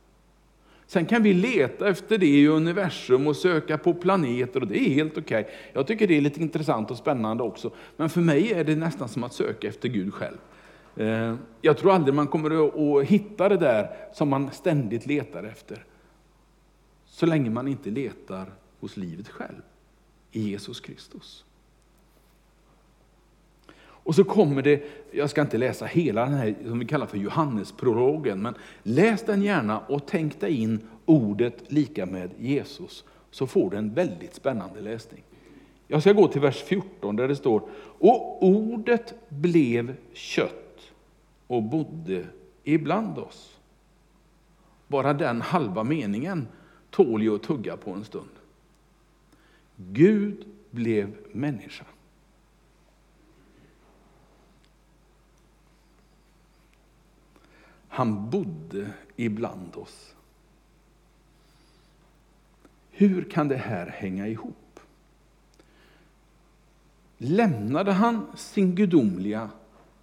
Sen 0.88 1.06
kan 1.06 1.24
vi 1.24 1.34
leta 1.34 1.90
efter 1.90 2.18
det 2.18 2.28
i 2.28 2.48
universum 2.48 3.28
och 3.28 3.36
söka 3.36 3.78
på 3.78 3.94
planeter 3.94 4.62
och 4.62 4.68
det 4.68 4.78
är 4.78 4.90
helt 4.90 5.18
okej. 5.18 5.42
Okay. 5.42 5.54
Jag 5.74 5.88
tycker 5.88 6.08
det 6.08 6.18
är 6.18 6.22
lite 6.22 6.42
intressant 6.42 6.92
och 6.92 6.98
spännande 6.98 7.44
också. 7.44 7.72
Men 7.98 8.10
för 8.10 8.22
mig 8.22 8.54
är 8.54 8.64
det 8.64 8.76
nästan 8.76 9.10
som 9.10 9.24
att 9.24 9.34
söka 9.34 9.68
efter 9.68 9.90
Gud 9.90 10.14
själv. 10.14 10.38
Eh, 10.96 11.36
jag 11.62 11.78
tror 11.78 11.92
aldrig 11.92 12.16
man 12.16 12.28
kommer 12.28 12.68
att 13.02 13.08
hitta 13.08 13.50
det 13.50 13.58
där 13.58 13.90
som 14.14 14.30
man 14.30 14.52
ständigt 14.52 15.06
letar 15.06 15.44
efter. 15.44 15.86
Så 17.06 17.26
länge 17.26 17.50
man 17.50 17.68
inte 17.68 17.90
letar 17.90 18.54
hos 18.80 18.98
livet 18.98 19.30
själv, 19.30 19.62
i 20.32 20.50
Jesus 20.50 20.80
Kristus. 20.80 21.46
Och 24.06 24.16
så 24.16 24.24
kommer 24.24 24.62
det, 24.62 24.84
jag 25.12 25.30
ska 25.30 25.42
inte 25.42 25.58
läsa 25.58 25.86
hela 25.86 26.26
den 26.26 26.34
här 26.34 26.56
som 26.68 26.80
vi 26.80 26.86
kallar 26.86 27.06
för 27.06 27.18
Johannesprologen, 27.18 28.42
men 28.42 28.54
läs 28.84 29.24
den 29.24 29.42
gärna 29.42 29.80
och 29.80 30.06
tänk 30.06 30.40
dig 30.40 30.62
in 30.62 30.88
ordet 31.06 31.72
lika 31.72 32.06
med 32.06 32.30
Jesus, 32.38 33.04
så 33.32 33.48
får 33.48 33.70
du 33.70 33.78
en 33.78 33.94
väldigt 33.94 34.36
spännande 34.36 34.82
läsning. 34.82 35.24
Jag 35.88 36.02
ska 36.02 36.14
gå 36.14 36.28
till 36.28 36.42
vers 36.42 36.64
14 36.64 37.16
där 37.16 37.28
det 37.28 37.36
står, 37.36 37.62
och 38.00 38.44
ordet 38.44 39.14
blev 39.30 39.96
kött 40.14 40.82
och 41.48 41.64
bodde 41.64 42.26
ibland 42.64 43.18
oss. 43.18 43.58
Bara 44.88 45.14
den 45.14 45.42
halva 45.42 45.84
meningen 45.84 46.48
tål 46.90 47.24
ju 47.24 47.36
att 47.36 47.44
tugga 47.44 47.78
på 47.78 47.92
en 47.92 48.04
stund. 48.04 48.30
Gud 49.76 50.46
blev 50.72 51.16
människa. 51.32 51.86
Han 57.96 58.30
bodde 58.30 58.92
ibland 59.16 59.76
oss. 59.76 60.16
Hur 62.92 63.24
kan 63.24 63.48
det 63.48 63.58
här 63.58 63.88
hänga 63.88 64.28
ihop? 64.28 64.80
Lämnade 67.18 67.92
han 67.92 68.26
sin 68.36 68.76
gudomliga 68.76 69.50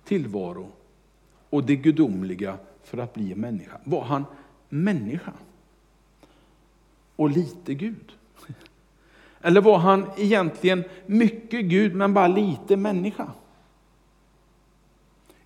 tillvaro 0.05 0.69
och 1.51 1.65
det 1.65 1.77
gudomliga 1.77 2.59
för 2.83 2.99
att 2.99 3.15
bli 3.15 3.35
människa? 3.35 3.81
Var 3.85 4.05
han 4.05 4.25
människa? 4.69 5.33
Och 7.17 7.31
lite 7.31 7.75
Gud? 7.75 8.13
Eller 9.41 9.61
var 9.61 9.79
han 9.79 10.11
egentligen 10.17 10.85
mycket 11.07 11.65
Gud 11.65 11.95
men 11.95 12.15
bara 12.15 12.29
lite 12.29 12.77
människa? 12.77 13.33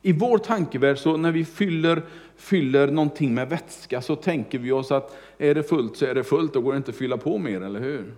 I 0.07 0.13
vår 0.13 0.39
tankevärld, 0.39 0.99
så 0.99 1.17
när 1.17 1.33
vi 1.33 1.45
fyller, 1.45 2.03
fyller 2.37 2.91
någonting 2.91 3.35
med 3.35 3.49
vätska, 3.49 4.03
så 4.03 4.17
tänker 4.17 4.59
vi 4.59 4.73
oss 4.73 4.93
att 4.93 5.17
är 5.39 5.55
det 5.55 5.63
fullt 5.63 5.97
så 5.97 6.05
är 6.05 6.15
det 6.15 6.25
fullt, 6.25 6.53
då 6.53 6.61
går 6.61 6.73
det 6.73 6.77
inte 6.77 6.91
att 6.91 6.97
fylla 6.97 7.17
på 7.17 7.39
mer, 7.39 7.61
eller 7.61 7.81
hur? 7.81 8.15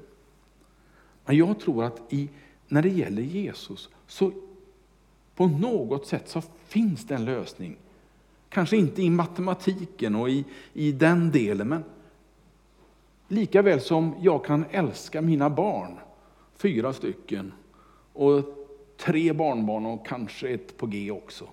Men 1.25 1.37
jag 1.37 1.61
tror 1.61 1.85
att 1.85 2.13
i, 2.13 2.29
när 2.67 2.83
det 2.83 2.89
gäller 2.89 3.23
Jesus, 3.23 3.89
så 4.07 4.33
på 5.35 5.47
något 5.47 6.07
sätt 6.07 6.29
så 6.29 6.43
finns 6.67 7.07
det 7.07 7.15
en 7.15 7.25
lösning. 7.25 7.77
Kanske 8.49 8.77
inte 8.77 9.03
i 9.03 9.11
matematiken 9.11 10.15
och 10.15 10.31
i, 10.31 10.45
i 10.73 10.93
den 10.93 11.31
delen, 11.31 11.69
men 11.69 11.85
lika 13.29 13.63
väl 13.63 13.81
som 13.81 14.15
jag 14.21 14.45
kan 14.45 14.65
älska 14.71 15.23
mina 15.23 15.51
barn, 15.51 15.99
fyra 16.57 16.93
stycken, 16.93 17.53
och 18.13 18.43
tre 18.97 19.33
barnbarn 19.33 19.87
och 19.87 20.07
kanske 20.07 20.49
ett 20.49 20.77
på 20.77 20.87
G 20.87 21.11
också. 21.11 21.49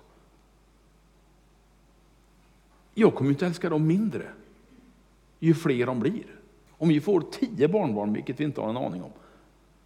Jag 2.98 3.14
kommer 3.14 3.30
inte 3.30 3.46
älska 3.46 3.68
dem 3.68 3.86
mindre 3.86 4.28
ju 5.38 5.54
fler 5.54 5.86
de 5.86 6.00
blir. 6.00 6.26
Om 6.70 6.88
vi 6.88 7.00
får 7.00 7.20
tio 7.20 7.68
barnbarn, 7.68 8.12
vilket 8.12 8.40
vi 8.40 8.44
inte 8.44 8.60
har 8.60 8.70
en 8.70 8.76
aning 8.76 9.02
om, 9.02 9.10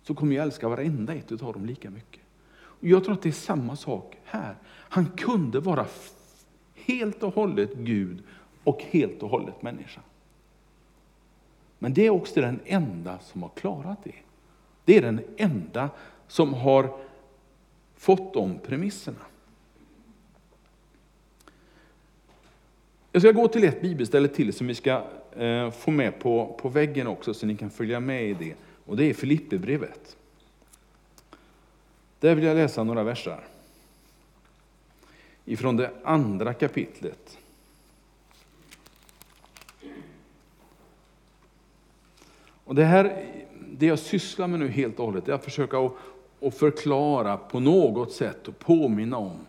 så 0.03 0.15
kommer 0.15 0.37
jag 0.37 0.43
älska 0.43 0.69
varenda 0.69 1.15
ett 1.15 1.33
av 1.43 1.53
dem 1.53 1.67
lika 1.67 1.91
mycket. 1.91 2.21
Och 2.53 2.87
jag 2.89 3.05
tror 3.05 3.15
att 3.15 3.23
det 3.23 3.29
är 3.29 3.33
samma 3.33 3.77
sak 3.77 4.17
här. 4.25 4.57
Han 4.67 5.07
kunde 5.07 5.61
vara 5.61 5.87
helt 6.75 7.23
och 7.23 7.35
hållet 7.35 7.75
Gud 7.75 8.23
och 8.65 8.83
helt 8.83 9.23
och 9.23 9.31
hållet 9.31 9.63
människa. 9.63 10.01
Men 11.79 11.95
det 11.95 12.07
är 12.07 12.11
också 12.11 12.41
den 12.41 12.61
enda 12.65 13.19
som 13.19 13.43
har 13.43 13.51
klarat 13.51 14.05
det. 14.05 14.15
Det 14.85 14.97
är 14.97 15.03
den 15.03 15.21
enda 15.37 15.91
som 16.29 16.55
har 16.55 16.97
fått 17.97 18.35
de 18.35 18.59
premisserna. 18.59 19.21
Jag 23.13 23.23
ska 23.23 23.33
gå 23.33 23.49
till 23.49 23.65
ett 23.65 23.83
bibelställe 23.83 24.29
till 24.29 24.53
som 24.53 24.67
vi 24.67 24.75
ska 24.75 25.05
eh, 25.37 25.71
få 25.71 25.91
med 25.91 26.19
på, 26.19 26.57
på 26.61 26.69
väggen 26.69 27.07
också, 27.07 27.35
så 27.35 27.47
ni 27.47 27.57
kan 27.57 27.71
följa 27.71 28.01
med 28.01 28.31
i 28.31 28.35
det. 28.35 28.55
Och 28.87 28.97
det 28.97 29.05
är 29.05 29.15
Filipperbrevet. 29.15 30.17
Där 32.21 32.35
vill 32.35 32.45
jag 32.45 32.57
läsa 32.57 32.85
några 32.85 33.03
versar. 33.03 33.45
Ifrån 35.45 35.77
det 35.77 35.91
andra 36.05 36.55
kapitlet. 36.55 37.39
Och 42.65 42.75
det 42.75 42.85
här, 42.85 43.27
det 43.71 43.87
jag 43.87 43.99
sysslar 43.99 44.47
med 44.47 44.61
nu 44.61 44.69
helt 44.69 44.99
och 44.99 45.07
hållet, 45.07 45.29
är 45.29 45.33
att 45.33 45.45
försöka 45.45 45.79
att, 45.79 45.93
att 46.41 46.55
förklara 46.55 47.37
på 47.37 47.61
något 47.61 48.13
sätt 48.13 48.49
och 48.49 48.59
påminna 48.59 49.17
om 49.17 49.47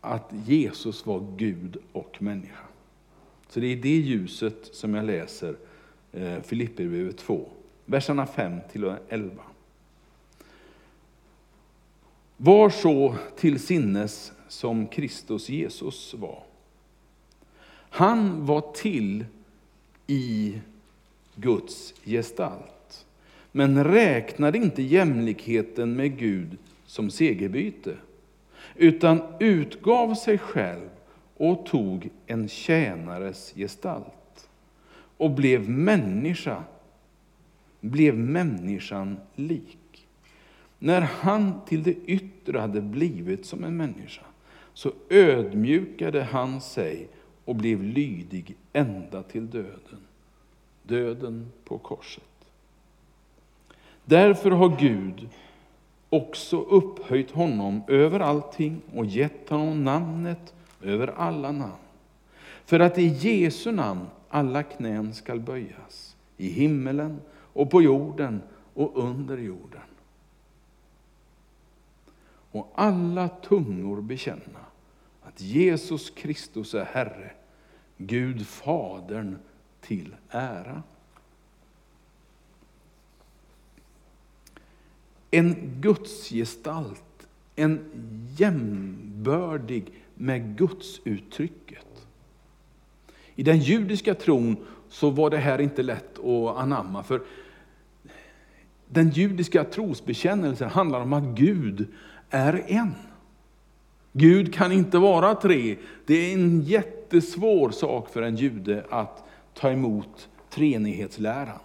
att 0.00 0.30
Jesus 0.46 1.06
var 1.06 1.26
Gud 1.36 1.76
och 1.92 2.22
människa. 2.22 2.62
Så 3.52 3.60
det 3.60 3.66
är 3.66 3.70
i 3.70 3.74
det 3.74 3.88
ljuset 3.88 4.68
som 4.72 4.94
jag 4.94 5.04
läser 5.04 5.56
eh, 6.12 6.42
Filipperbrevet 6.42 7.18
2, 7.18 7.48
verserna 7.84 8.26
5 8.26 8.58
till 8.72 8.94
11. 9.08 9.42
Var 12.36 12.70
så 12.70 13.14
till 13.36 13.60
sinnes 13.60 14.32
som 14.48 14.86
Kristus 14.86 15.48
Jesus 15.48 16.14
var. 16.14 16.42
Han 17.74 18.46
var 18.46 18.72
till 18.74 19.24
i 20.06 20.58
Guds 21.34 21.94
gestalt, 22.04 23.06
men 23.52 23.84
räknade 23.84 24.58
inte 24.58 24.82
jämlikheten 24.82 25.96
med 25.96 26.18
Gud 26.18 26.58
som 26.86 27.10
segerbyte, 27.10 27.96
utan 28.76 29.22
utgav 29.40 30.14
sig 30.14 30.38
själv 30.38 30.88
och 31.42 31.66
tog 31.66 32.10
en 32.26 32.48
tjänares 32.48 33.52
gestalt 33.56 34.48
och 35.16 35.30
blev 35.30 35.68
människa, 35.68 36.64
blev 37.80 38.18
människan 38.18 39.16
lik. 39.34 40.06
När 40.78 41.00
han 41.00 41.60
till 41.66 41.82
det 41.82 41.94
yttre 42.06 42.58
hade 42.58 42.80
blivit 42.80 43.46
som 43.46 43.64
en 43.64 43.76
människa, 43.76 44.22
så 44.74 44.92
ödmjukade 45.10 46.22
han 46.22 46.60
sig 46.60 47.08
och 47.44 47.56
blev 47.56 47.82
lydig 47.82 48.56
ända 48.72 49.22
till 49.22 49.50
döden, 49.50 50.00
döden 50.82 51.52
på 51.64 51.78
korset. 51.78 52.46
Därför 54.04 54.50
har 54.50 54.76
Gud 54.80 55.28
också 56.08 56.60
upphöjt 56.60 57.30
honom 57.30 57.82
över 57.88 58.20
allting 58.20 58.80
och 58.94 59.06
gett 59.06 59.48
honom 59.48 59.84
namnet 59.84 60.54
över 60.82 61.08
alla 61.08 61.52
namn. 61.52 61.72
För 62.64 62.80
att 62.80 62.98
i 62.98 63.06
Jesu 63.06 63.72
namn 63.72 64.06
alla 64.28 64.62
knän 64.62 65.14
skall 65.14 65.40
böjas, 65.40 66.16
i 66.36 66.48
himmelen 66.48 67.20
och 67.30 67.70
på 67.70 67.82
jorden 67.82 68.42
och 68.74 68.92
under 68.94 69.38
jorden. 69.38 69.80
Och 72.52 72.72
alla 72.74 73.28
tungor 73.28 74.02
bekänna 74.02 74.60
att 75.22 75.40
Jesus 75.40 76.10
Kristus 76.10 76.74
är 76.74 76.84
Herre, 76.84 77.32
Gud 77.96 78.46
Fadern 78.46 79.38
till 79.80 80.16
ära. 80.28 80.82
En 85.30 85.80
gudsgestalt, 85.80 87.26
en 87.56 87.90
jämbördig 88.36 90.01
med 90.14 90.56
Guds-uttrycket. 90.58 91.86
I 93.34 93.42
den 93.42 93.58
judiska 93.58 94.14
tron 94.14 94.56
så 94.88 95.10
var 95.10 95.30
det 95.30 95.38
här 95.38 95.60
inte 95.60 95.82
lätt 95.82 96.18
att 96.18 96.56
anamma, 96.56 97.02
för 97.02 97.22
den 98.88 99.10
judiska 99.10 99.64
trosbekännelsen 99.64 100.68
handlar 100.68 101.00
om 101.00 101.12
att 101.12 101.24
Gud 101.24 101.86
är 102.30 102.64
en. 102.66 102.94
Gud 104.12 104.54
kan 104.54 104.72
inte 104.72 104.98
vara 104.98 105.34
tre. 105.34 105.76
Det 106.06 106.14
är 106.14 106.34
en 106.34 106.60
jättesvår 106.60 107.70
sak 107.70 108.08
för 108.08 108.22
en 108.22 108.36
jude 108.36 108.84
att 108.90 109.24
ta 109.54 109.70
emot 109.70 110.28
treenighetsläran. 110.50 111.58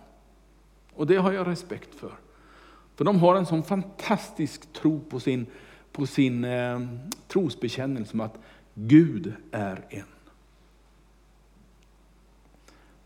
Och 0.94 1.08
det 1.08 1.16
har 1.16 1.32
jag 1.32 1.48
respekt 1.48 1.96
för. 1.96 2.12
För 2.96 3.06
de 3.06 3.20
har 3.20 3.36
en 3.36 3.46
sån 3.46 3.63
fantastisk 3.63 4.74
tro 4.74 5.00
på 5.00 5.20
sin, 5.20 5.46
på 5.98 6.06
sin 6.06 6.46
eh, 6.46 6.80
trosbekännelse 7.27 8.13
om 8.13 8.22
att 8.22 8.38
Gud 8.74 9.34
är 9.51 9.86
en. 9.89 10.04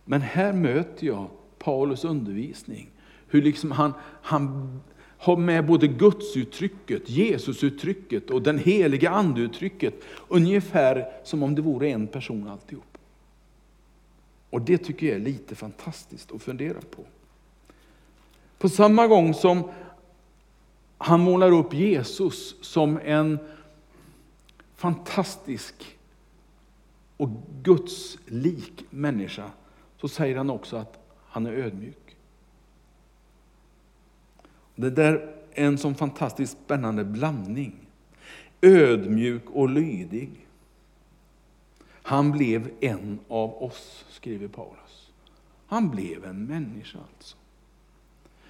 Men 0.06 0.22
här 0.22 0.54
möter 0.54 1.08
jag 1.08 1.30
Paulus 1.60 2.06
undervisning. 2.06 2.90
Hur 3.28 3.42
liksom 3.42 3.72
han, 3.72 3.94
han 4.22 4.80
har 5.18 5.38
med 5.38 5.66
både 5.66 5.88
Gudsuttrycket, 5.88 7.10
Jesusuttrycket 7.10 8.30
och 8.30 8.42
den 8.42 8.58
heliga 8.58 9.10
andeuttrycket. 9.10 9.94
Ungefär 10.28 11.08
som 11.24 11.44
om 11.44 11.56
det 11.56 11.62
vore 11.62 11.90
en 11.90 12.08
person 12.08 12.48
alltihop. 12.48 12.98
Och 14.50 14.62
det 14.62 14.78
tycker 14.78 15.08
jag 15.08 15.16
är 15.16 15.20
lite 15.20 15.56
fantastiskt 15.56 16.32
att 16.32 16.42
fundera 16.42 16.80
på. 16.96 17.06
På 18.58 18.70
samma 18.70 19.08
gång 19.08 19.34
som 19.34 19.64
han 21.04 21.20
målar 21.20 21.52
upp 21.52 21.74
Jesus 21.74 22.56
som 22.62 23.00
en 23.04 23.40
fantastisk 24.76 25.98
och 27.18 27.30
Guds 27.64 28.18
lik 28.26 28.86
människa, 28.90 29.52
så 30.02 30.08
säger 30.08 30.38
han 30.38 30.50
också 30.50 30.78
att 30.78 31.00
han 31.28 31.46
är 31.46 31.52
ödmjuk. 31.52 32.18
Det 34.76 34.90
där 34.90 35.14
är 35.52 35.66
en 35.66 35.78
sån 35.78 35.96
fantastiskt 35.96 36.58
spännande 36.66 37.04
blandning. 37.04 37.76
Ödmjuk 38.62 39.44
och 39.50 39.70
lydig. 39.70 40.48
Han 42.04 42.32
blev 42.32 42.72
en 42.80 43.20
av 43.28 43.64
oss, 43.64 44.06
skriver 44.10 44.48
Paulus. 44.48 45.12
Han 45.68 45.90
blev 45.90 46.26
en 46.26 46.46
människa 46.46 47.00
alltså. 47.16 47.38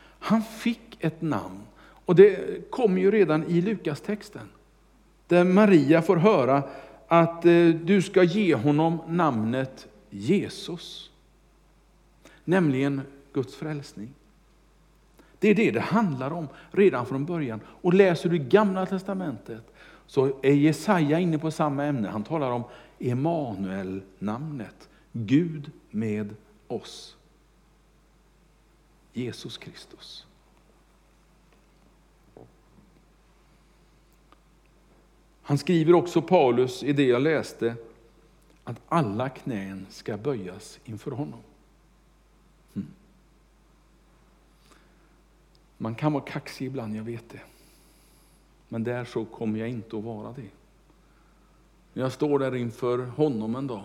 Han 0.01 0.43
fick 0.43 0.97
ett 1.03 1.21
namn 1.21 1.61
och 2.11 2.15
det 2.15 2.71
kommer 2.71 3.01
ju 3.01 3.11
redan 3.11 3.43
i 3.43 3.61
Lukas-texten. 3.61 4.49
Där 5.27 5.43
Maria 5.43 6.01
får 6.01 6.17
höra 6.17 6.63
att 7.07 7.45
eh, 7.45 7.67
du 7.67 8.01
ska 8.01 8.23
ge 8.23 8.55
honom 8.55 9.01
namnet 9.07 9.87
Jesus. 10.09 11.11
Nämligen 12.43 13.01
Guds 13.33 13.55
frälsning. 13.55 14.13
Det 15.39 15.47
är 15.47 15.55
det 15.55 15.71
det 15.71 15.79
handlar 15.79 16.31
om 16.31 16.47
redan 16.71 17.05
från 17.05 17.25
början. 17.25 17.59
Och 17.65 17.93
läser 17.93 18.29
du 18.29 18.37
gamla 18.37 18.85
testamentet 18.85 19.73
så 20.07 20.39
är 20.41 20.53
Jesaja 20.53 21.19
inne 21.19 21.39
på 21.39 21.51
samma 21.51 21.85
ämne. 21.85 22.09
Han 22.09 22.23
talar 22.23 22.51
om 22.51 22.63
Emanuel-namnet. 22.99 24.89
Gud 25.11 25.71
med 25.89 26.35
oss. 26.67 27.15
Jesus 29.13 29.57
Kristus. 29.57 30.25
Han 35.41 35.57
skriver 35.57 35.93
också 35.93 36.21
Paulus 36.21 36.83
i 36.83 36.93
det 36.93 37.05
jag 37.05 37.21
läste 37.21 37.75
att 38.63 38.81
alla 38.87 39.29
knän 39.29 39.85
ska 39.89 40.17
böjas 40.17 40.79
inför 40.85 41.11
honom. 41.11 41.39
Mm. 42.75 42.87
Man 45.77 45.95
kan 45.95 46.13
vara 46.13 46.23
kaxig 46.23 46.65
ibland, 46.65 46.95
jag 46.95 47.03
vet 47.03 47.29
det. 47.29 47.41
Men 48.69 48.83
där 48.83 49.05
så 49.05 49.25
kommer 49.25 49.59
jag 49.59 49.69
inte 49.69 49.97
att 49.97 50.03
vara 50.03 50.31
det. 50.31 50.49
Jag 51.93 52.11
står 52.11 52.39
där 52.39 52.55
inför 52.55 52.97
honom 52.97 53.55
en 53.55 53.67
dag. 53.67 53.83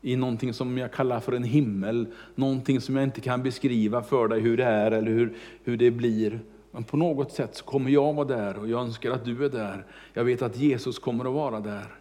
I 0.00 0.16
någonting 0.16 0.54
som 0.54 0.78
jag 0.78 0.92
kallar 0.92 1.20
för 1.20 1.32
en 1.32 1.44
himmel. 1.44 2.06
Någonting 2.34 2.80
som 2.80 2.96
jag 2.96 3.04
inte 3.04 3.20
kan 3.20 3.42
beskriva 3.42 4.02
för 4.02 4.28
dig 4.28 4.40
hur 4.40 4.56
det 4.56 4.64
är 4.64 4.90
eller 4.90 5.10
hur, 5.10 5.36
hur 5.64 5.76
det 5.76 5.90
blir. 5.90 6.40
Men 6.74 6.84
på 6.84 6.96
något 6.96 7.32
sätt 7.32 7.56
så 7.56 7.64
kommer 7.64 7.90
jag 7.90 8.12
vara 8.12 8.26
där 8.26 8.58
och 8.58 8.68
jag 8.68 8.80
önskar 8.80 9.10
att 9.10 9.24
du 9.24 9.44
är 9.44 9.48
där. 9.48 9.86
Jag 10.12 10.24
vet 10.24 10.42
att 10.42 10.56
Jesus 10.56 10.98
kommer 10.98 11.24
att 11.24 11.32
vara 11.32 11.60
där. 11.60 11.94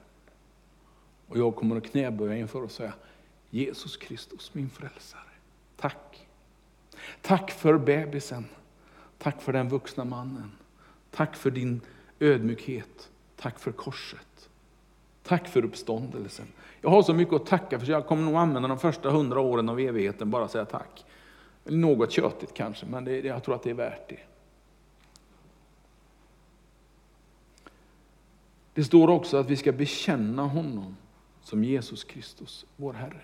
Och 1.28 1.38
jag 1.38 1.56
kommer 1.56 1.78
att 1.78 1.84
knäböja 1.84 2.38
inför 2.38 2.64
och 2.64 2.72
säga, 2.72 2.94
Jesus 3.50 3.98
Kristus 3.98 4.54
min 4.54 4.70
frälsare, 4.70 5.22
tack. 5.78 6.28
Tack 7.22 7.52
för 7.52 7.78
bebisen. 7.78 8.46
Tack 9.18 9.42
för 9.42 9.54
den 9.54 9.70
vuxna 9.70 10.06
mannen. 10.06 10.52
Tack 11.12 11.36
för 11.36 11.52
din 11.52 11.82
ödmjukhet. 12.20 13.10
Tack 13.36 13.60
för 13.60 13.72
korset. 13.72 14.50
Tack 15.24 15.48
för 15.48 15.66
uppståndelsen. 15.66 16.48
Jag 16.82 16.90
har 16.90 17.04
så 17.04 17.14
mycket 17.14 17.34
att 17.34 17.46
tacka 17.46 17.80
för, 17.80 17.86
så 17.86 17.92
jag 17.92 18.08
kommer 18.08 18.24
nog 18.24 18.36
använda 18.36 18.68
de 18.68 18.80
första 18.80 19.10
hundra 19.10 19.40
åren 19.40 19.70
av 19.70 19.80
evigheten 19.80 20.32
bara 20.32 20.46
att 20.46 20.52
säga 20.52 20.66
tack. 20.66 21.06
Något 21.64 22.12
tjötigt 22.12 22.54
kanske, 22.54 22.86
men 22.86 23.06
det, 23.06 23.20
jag 23.20 23.44
tror 23.44 23.56
att 23.56 23.64
det 23.64 23.70
är 23.70 23.74
värt 23.74 24.10
det. 24.10 24.20
Det 28.82 28.86
står 28.86 29.08
också 29.08 29.38
att 29.38 29.50
vi 29.50 29.56
ska 29.56 29.72
bekänna 29.72 30.44
honom 30.44 30.96
som 31.42 31.64
Jesus 31.64 32.04
Kristus, 32.04 32.66
vår 32.76 32.94
Herre. 32.94 33.22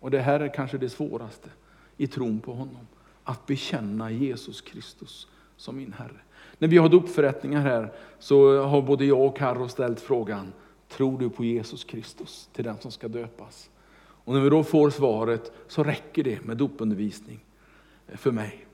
Och 0.00 0.10
det 0.10 0.20
här 0.20 0.40
är 0.40 0.54
kanske 0.54 0.78
det 0.78 0.88
svåraste 0.88 1.48
i 1.96 2.06
tron 2.06 2.40
på 2.40 2.52
honom. 2.52 2.86
Att 3.24 3.46
bekänna 3.46 4.10
Jesus 4.10 4.60
Kristus 4.60 5.28
som 5.56 5.76
min 5.76 5.92
Herre. 5.92 6.20
När 6.58 6.68
vi 6.68 6.76
har 6.76 6.88
dopförrättningar 6.88 7.60
här 7.60 7.92
så 8.18 8.62
har 8.62 8.82
både 8.82 9.04
jag 9.04 9.20
och 9.20 9.36
Carro 9.36 9.68
ställt 9.68 10.00
frågan, 10.00 10.52
tror 10.88 11.18
du 11.18 11.30
på 11.30 11.44
Jesus 11.44 11.84
Kristus 11.84 12.48
till 12.52 12.64
den 12.64 12.78
som 12.78 12.90
ska 12.90 13.08
döpas? 13.08 13.70
Och 13.96 14.34
när 14.34 14.40
vi 14.40 14.50
då 14.50 14.64
får 14.64 14.90
svaret 14.90 15.52
så 15.68 15.84
räcker 15.84 16.22
det 16.22 16.44
med 16.44 16.56
dopundervisning 16.56 17.44
för 18.06 18.30
mig. 18.32 18.66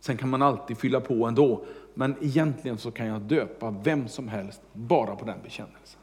Sen 0.00 0.16
kan 0.16 0.28
man 0.28 0.42
alltid 0.42 0.78
fylla 0.78 1.00
på 1.00 1.26
ändå, 1.26 1.64
men 1.94 2.16
egentligen 2.20 2.78
så 2.78 2.90
kan 2.90 3.06
jag 3.06 3.22
döpa 3.22 3.70
vem 3.84 4.08
som 4.08 4.28
helst 4.28 4.60
bara 4.72 5.16
på 5.16 5.24
den 5.24 5.38
bekännelsen. 5.42 6.00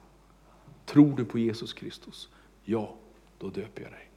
Tror 0.86 1.18
du 1.18 1.26
på 1.26 1.40
Jesus 1.40 1.74
Kristus? 1.74 2.30
Ja, 2.64 2.96
då 3.38 3.50
döper 3.50 3.82
jag 3.82 3.92
dig. 3.92 4.08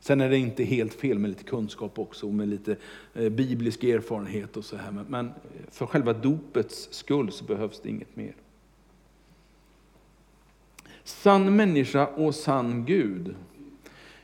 Sen 0.00 0.20
är 0.20 0.30
det 0.30 0.38
inte 0.38 0.64
helt 0.64 0.94
fel 0.94 1.18
med 1.18 1.30
lite 1.30 1.44
kunskap 1.44 1.98
också 1.98 2.26
och 2.26 2.34
med 2.34 2.48
lite 2.48 2.76
eh, 3.14 3.28
biblisk 3.28 3.84
erfarenhet 3.84 4.56
och 4.56 4.64
så 4.64 4.76
här. 4.76 5.04
Men 5.08 5.26
eh, 5.26 5.32
för 5.70 5.86
själva 5.86 6.12
dopets 6.12 6.88
skull 6.92 7.32
så 7.32 7.44
behövs 7.44 7.80
det 7.80 7.88
inget 7.88 8.16
mer. 8.16 8.34
Sann 11.04 11.56
människa 11.56 12.06
och 12.06 12.34
sann 12.34 12.84
Gud. 12.84 13.34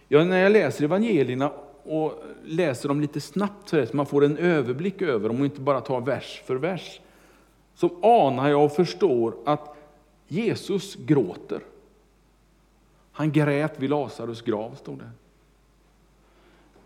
Ja, 0.09 0.25
när 0.25 0.39
jag 0.39 0.53
läser 0.53 0.85
evangelierna 0.85 1.53
och 1.89 2.23
läser 2.45 2.89
dem 2.89 3.01
lite 3.01 3.21
snabbt 3.21 3.69
så, 3.69 3.87
man 3.93 4.07
får 4.07 4.25
en 4.25 4.37
överblick 4.37 5.03
över 5.03 5.29
dem 5.29 5.41
och 5.41 5.45
inte 5.45 5.61
bara 5.61 5.81
tar 5.81 6.01
vers 6.01 6.43
för 6.47 6.57
vers, 6.57 7.01
så 7.75 7.91
anar 8.03 8.49
jag 8.49 8.65
och 8.65 8.73
förstår 8.73 9.37
att 9.45 9.77
Jesus 10.29 10.95
gråter. 10.95 11.61
Han 13.13 13.33
grät 13.33 13.81
vid 13.81 13.91
Lazarus 13.91 14.43
grav, 14.43 14.75
stod 14.75 14.99
det. 14.99 15.11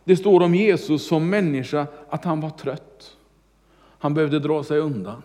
Det 0.05 0.17
står 0.17 0.43
om 0.43 0.55
Jesus 0.55 1.07
som 1.07 1.31
människa 1.31 1.87
att 2.09 2.25
han 2.25 2.41
var 2.41 2.51
trött. 2.51 3.17
Han 3.99 4.15
behövde 4.15 4.39
dra 4.39 4.65
sig 4.65 4.79
undan. 4.79 5.23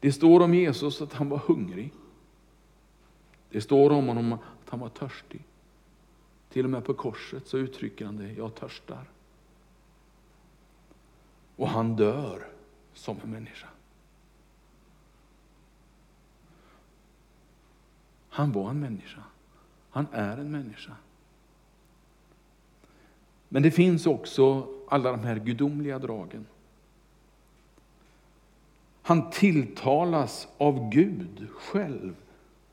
Det 0.00 0.12
står 0.12 0.40
om 0.40 0.54
Jesus 0.54 1.02
att 1.02 1.12
han 1.12 1.28
var 1.28 1.38
hungrig. 1.38 1.92
Det 3.50 3.60
står 3.60 3.90
om 3.90 4.08
honom 4.08 4.32
att 4.32 4.70
han 4.70 4.80
var 4.80 4.88
törstig. 4.88 5.44
Till 6.50 6.64
och 6.64 6.70
med 6.70 6.84
på 6.84 6.94
korset 6.94 7.46
så 7.46 7.58
uttrycker 7.58 8.04
han 8.04 8.16
det, 8.16 8.32
jag 8.32 8.54
törstar. 8.54 9.04
Och 11.56 11.68
han 11.68 11.96
dör 11.96 12.46
som 12.94 13.16
en 13.24 13.30
människa. 13.30 13.68
Han 18.28 18.52
var 18.52 18.70
en 18.70 18.80
människa. 18.80 19.22
Han 19.90 20.06
är 20.12 20.36
en 20.36 20.50
människa. 20.50 20.92
Men 23.48 23.62
det 23.62 23.70
finns 23.70 24.06
också 24.06 24.68
alla 24.88 25.10
de 25.10 25.20
här 25.20 25.36
gudomliga 25.36 25.98
dragen. 25.98 26.46
Han 29.02 29.30
tilltalas 29.30 30.48
av 30.58 30.90
Gud 30.90 31.48
själv 31.50 32.16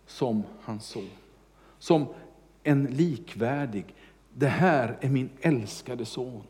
som 0.06 0.44
hans 0.62 0.86
son. 0.86 1.10
Som 1.80 2.08
en 2.68 2.86
likvärdig. 2.86 3.96
Det 4.34 4.48
här 4.48 4.98
är 5.02 5.10
min 5.10 5.30
älskade 5.42 6.06
son. 6.06 6.44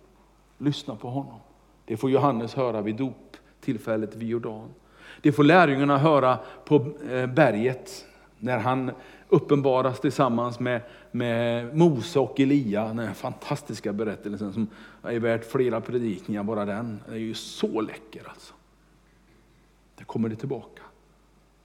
Lyssna 0.57 0.95
på 0.95 1.09
honom. 1.09 1.39
Det 1.85 1.97
får 1.97 2.11
Johannes 2.11 2.53
höra 2.53 2.81
vid 2.81 2.95
doptillfället 2.95 4.15
vid 4.15 4.29
Jordan. 4.29 4.73
Det 5.21 5.31
får 5.31 5.43
lärjungarna 5.43 5.97
höra 5.97 6.39
på 6.65 6.75
eh, 7.09 7.27
berget 7.27 8.05
när 8.39 8.59
han 8.59 8.91
uppenbaras 9.29 9.99
tillsammans 9.99 10.59
med, 10.59 10.81
med 11.11 11.75
Mose 11.77 12.19
och 12.19 12.39
Elia. 12.39 12.93
Den 12.93 13.15
fantastiska 13.15 13.93
berättelsen 13.93 14.53
som 14.53 14.67
är 15.03 15.19
värt 15.19 15.51
flera 15.51 15.81
predikningar, 15.81 16.43
bara 16.43 16.65
den. 16.65 16.99
Den 17.05 17.13
är 17.13 17.19
ju 17.19 17.33
så 17.33 17.81
läcker 17.81 18.29
alltså. 18.29 18.53
Där 19.95 20.05
kommer 20.05 20.29
det 20.29 20.35
tillbaka. 20.35 20.83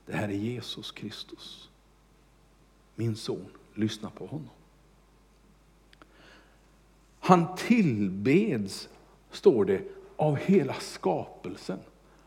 Det 0.06 0.12
här 0.12 0.28
är 0.28 0.32
Jesus 0.32 0.92
Kristus. 0.92 1.68
Min 2.94 3.16
son, 3.16 3.46
lyssna 3.74 4.10
på 4.10 4.26
honom. 4.26 4.50
Han 7.20 7.56
tillbeds, 7.56 8.88
står 9.30 9.64
det, 9.64 9.82
av 10.16 10.36
hela 10.36 10.74
skapelsen 10.74 11.78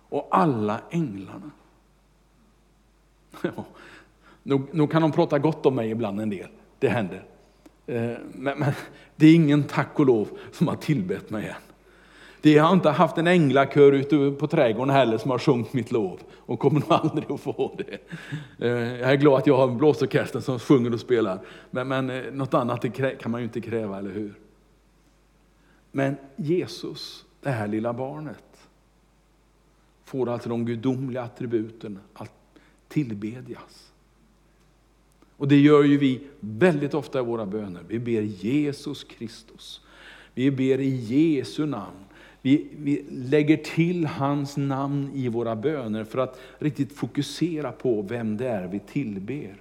och 0.09 0.27
alla 0.31 0.81
änglarna. 0.89 1.51
Ja, 3.41 3.65
nog, 4.43 4.75
nog 4.75 4.91
kan 4.91 5.01
de 5.01 5.11
prata 5.11 5.39
gott 5.39 5.65
om 5.65 5.75
mig 5.75 5.89
ibland 5.91 6.21
en 6.21 6.29
del, 6.29 6.49
det 6.79 6.89
händer. 6.89 7.25
Eh, 7.85 8.13
men, 8.33 8.59
men 8.59 8.73
det 9.15 9.27
är 9.27 9.35
ingen 9.35 9.63
tack 9.63 9.99
och 9.99 10.05
lov 10.05 10.27
som 10.51 10.67
har 10.67 10.75
tillbett 10.75 11.29
mig 11.29 11.47
än. 11.47 11.74
Det 12.45 12.57
har 12.57 12.73
inte 12.73 12.89
haft 12.89 13.17
en 13.17 13.27
änglakör 13.27 13.91
ute 13.91 14.31
på 14.39 14.47
trädgården 14.47 14.89
heller 14.89 15.17
som 15.17 15.31
har 15.31 15.39
sjungit 15.39 15.73
mitt 15.73 15.91
lov 15.91 16.19
och 16.31 16.59
kommer 16.59 16.79
nog 16.79 16.91
aldrig 16.93 17.31
att 17.31 17.41
få 17.41 17.77
det. 17.77 17.99
Eh, 18.65 18.99
jag 18.99 19.11
är 19.11 19.15
glad 19.15 19.39
att 19.39 19.47
jag 19.47 19.57
har 19.57 19.67
en 19.67 19.77
blåsorkester 19.77 20.39
som 20.39 20.59
sjunger 20.59 20.93
och 20.93 20.99
spelar, 20.99 21.39
men, 21.71 21.87
men 21.87 22.09
eh, 22.09 22.23
något 22.31 22.53
annat 22.53 22.85
kan 23.19 23.31
man 23.31 23.41
ju 23.41 23.45
inte 23.45 23.61
kräva, 23.61 23.97
eller 23.97 24.11
hur? 24.11 24.33
Men 25.91 26.15
Jesus, 26.35 27.25
det 27.41 27.49
här 27.49 27.67
lilla 27.67 27.93
barnet, 27.93 28.67
får 30.03 30.29
alltså 30.29 30.49
de 30.49 30.65
gudomliga 30.65 31.23
attributen 31.23 31.99
att 32.13 32.31
tillbedjas. 32.87 33.91
Och 35.37 35.47
det 35.47 35.59
gör 35.59 35.83
ju 35.83 35.97
vi 35.97 36.21
väldigt 36.39 36.93
ofta 36.93 37.19
i 37.19 37.23
våra 37.23 37.45
böner. 37.45 37.83
Vi 37.87 37.99
ber 37.99 38.21
Jesus 38.21 39.03
Kristus. 39.03 39.81
Vi 40.33 40.51
ber 40.51 40.79
i 40.79 40.89
Jesu 40.89 41.65
namn. 41.65 42.05
Vi, 42.45 42.67
vi 42.77 43.05
lägger 43.09 43.57
till 43.57 44.05
hans 44.05 44.57
namn 44.57 45.11
i 45.13 45.27
våra 45.27 45.55
böner 45.55 46.03
för 46.03 46.17
att 46.17 46.39
riktigt 46.59 46.93
fokusera 46.93 47.71
på 47.71 48.01
vem 48.01 48.37
det 48.37 48.47
är 48.47 48.67
vi 48.67 48.79
tillber. 48.79 49.55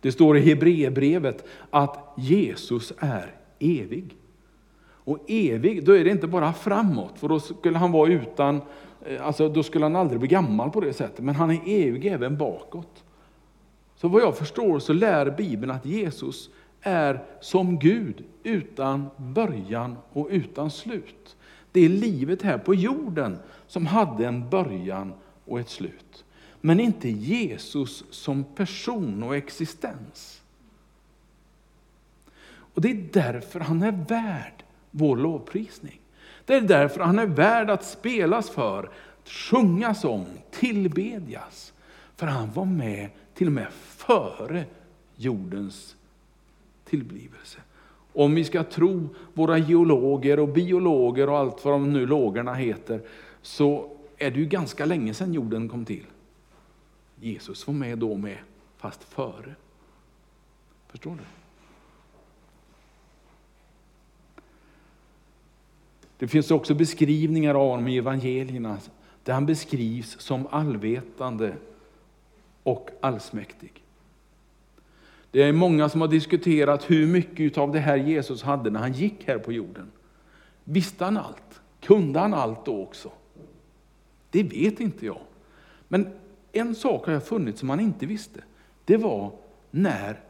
Det 0.00 0.12
står 0.12 0.36
i 0.36 0.40
Hebreerbrevet 0.40 1.44
att 1.70 2.14
Jesus 2.16 2.92
är 2.98 3.34
evig. 3.58 4.16
Och 4.82 5.18
evig, 5.26 5.84
då 5.84 5.92
är 5.92 6.04
det 6.04 6.10
inte 6.10 6.26
bara 6.26 6.52
framåt, 6.52 7.18
för 7.18 7.28
då 7.28 7.40
skulle 7.40 7.78
han 7.78 7.92
vara 7.92 8.10
utan, 8.10 8.60
eh, 9.06 9.26
alltså 9.26 9.48
då 9.48 9.62
skulle 9.62 9.84
han 9.84 9.96
aldrig 9.96 10.20
bli 10.20 10.28
gammal 10.28 10.70
på 10.70 10.80
det 10.80 10.92
sättet, 10.92 11.24
men 11.24 11.34
han 11.34 11.50
är 11.50 11.60
evig 11.66 12.06
även 12.06 12.36
bakåt. 12.36 13.04
Så 13.96 14.08
vad 14.08 14.22
jag 14.22 14.38
förstår 14.38 14.78
så 14.78 14.92
lär 14.92 15.30
Bibeln 15.30 15.70
att 15.70 15.86
Jesus 15.86 16.50
är 16.82 17.24
som 17.40 17.78
Gud 17.78 18.24
utan 18.42 19.10
början 19.16 19.96
och 20.12 20.28
utan 20.30 20.70
slut. 20.70 21.36
Det 21.72 21.80
är 21.80 21.88
livet 21.88 22.42
här 22.42 22.58
på 22.58 22.74
jorden 22.74 23.38
som 23.66 23.86
hade 23.86 24.26
en 24.26 24.50
början 24.50 25.12
och 25.44 25.60
ett 25.60 25.68
slut. 25.68 26.24
Men 26.60 26.80
inte 26.80 27.08
Jesus 27.08 28.04
som 28.10 28.44
person 28.44 29.22
och 29.22 29.36
existens. 29.36 30.42
Och 32.74 32.80
Det 32.80 32.90
är 32.90 33.08
därför 33.12 33.60
han 33.60 33.82
är 33.82 34.04
värd 34.08 34.64
vår 34.90 35.16
lovprisning. 35.16 36.00
Det 36.44 36.54
är 36.54 36.60
därför 36.60 37.00
han 37.00 37.18
är 37.18 37.26
värd 37.26 37.70
att 37.70 37.84
spelas 37.84 38.50
för, 38.50 38.90
sjungas 39.24 40.04
om, 40.04 40.26
tillbedjas. 40.50 41.72
För 42.16 42.26
han 42.26 42.52
var 42.52 42.64
med 42.64 43.10
till 43.34 43.46
och 43.46 43.52
med 43.52 43.72
före 43.72 44.64
jordens 45.16 45.96
tillblivelse. 46.90 47.58
Om 48.12 48.34
vi 48.34 48.44
ska 48.44 48.64
tro 48.64 49.08
våra 49.34 49.58
geologer 49.58 50.38
och 50.38 50.48
biologer 50.48 51.28
och 51.28 51.38
allt 51.38 51.64
vad 51.64 51.74
de 51.74 51.92
nu 51.92 52.06
lågorna 52.06 52.54
heter, 52.54 53.00
så 53.42 53.96
är 54.16 54.30
det 54.30 54.38
ju 54.38 54.46
ganska 54.46 54.84
länge 54.84 55.14
sedan 55.14 55.34
jorden 55.34 55.68
kom 55.68 55.84
till. 55.84 56.06
Jesus 57.20 57.66
var 57.66 57.74
med 57.74 57.98
då 57.98 58.16
med, 58.16 58.38
fast 58.76 59.04
före. 59.04 59.54
Förstår 60.88 61.10
du? 61.10 61.24
Det 66.18 66.28
finns 66.28 66.50
också 66.50 66.74
beskrivningar 66.74 67.54
av 67.54 67.70
honom 67.70 67.88
i 67.88 67.98
evangelierna, 67.98 68.78
där 69.24 69.32
han 69.32 69.46
beskrivs 69.46 70.20
som 70.20 70.46
allvetande 70.50 71.56
och 72.62 72.90
allsmäktig. 73.00 73.84
Det 75.30 75.42
är 75.42 75.52
många 75.52 75.88
som 75.88 76.00
har 76.00 76.08
diskuterat 76.08 76.90
hur 76.90 77.06
mycket 77.06 77.58
av 77.58 77.72
det 77.72 77.78
här 77.78 77.96
Jesus 77.96 78.42
hade 78.42 78.70
när 78.70 78.80
han 78.80 78.92
gick 78.92 79.24
här 79.28 79.38
på 79.38 79.52
jorden. 79.52 79.90
Visste 80.64 81.04
han 81.04 81.16
allt? 81.16 81.60
Kunde 81.80 82.20
han 82.20 82.34
allt 82.34 82.64
då 82.64 82.82
också? 82.82 83.12
Det 84.30 84.42
vet 84.42 84.80
inte 84.80 85.06
jag. 85.06 85.20
Men 85.88 86.08
en 86.52 86.74
sak 86.74 87.06
har 87.06 87.12
jag 87.12 87.24
funnit 87.24 87.58
som 87.58 87.70
han 87.70 87.80
inte 87.80 88.06
visste. 88.06 88.44
Det 88.84 88.96
var 88.96 89.32
när, 89.70 90.20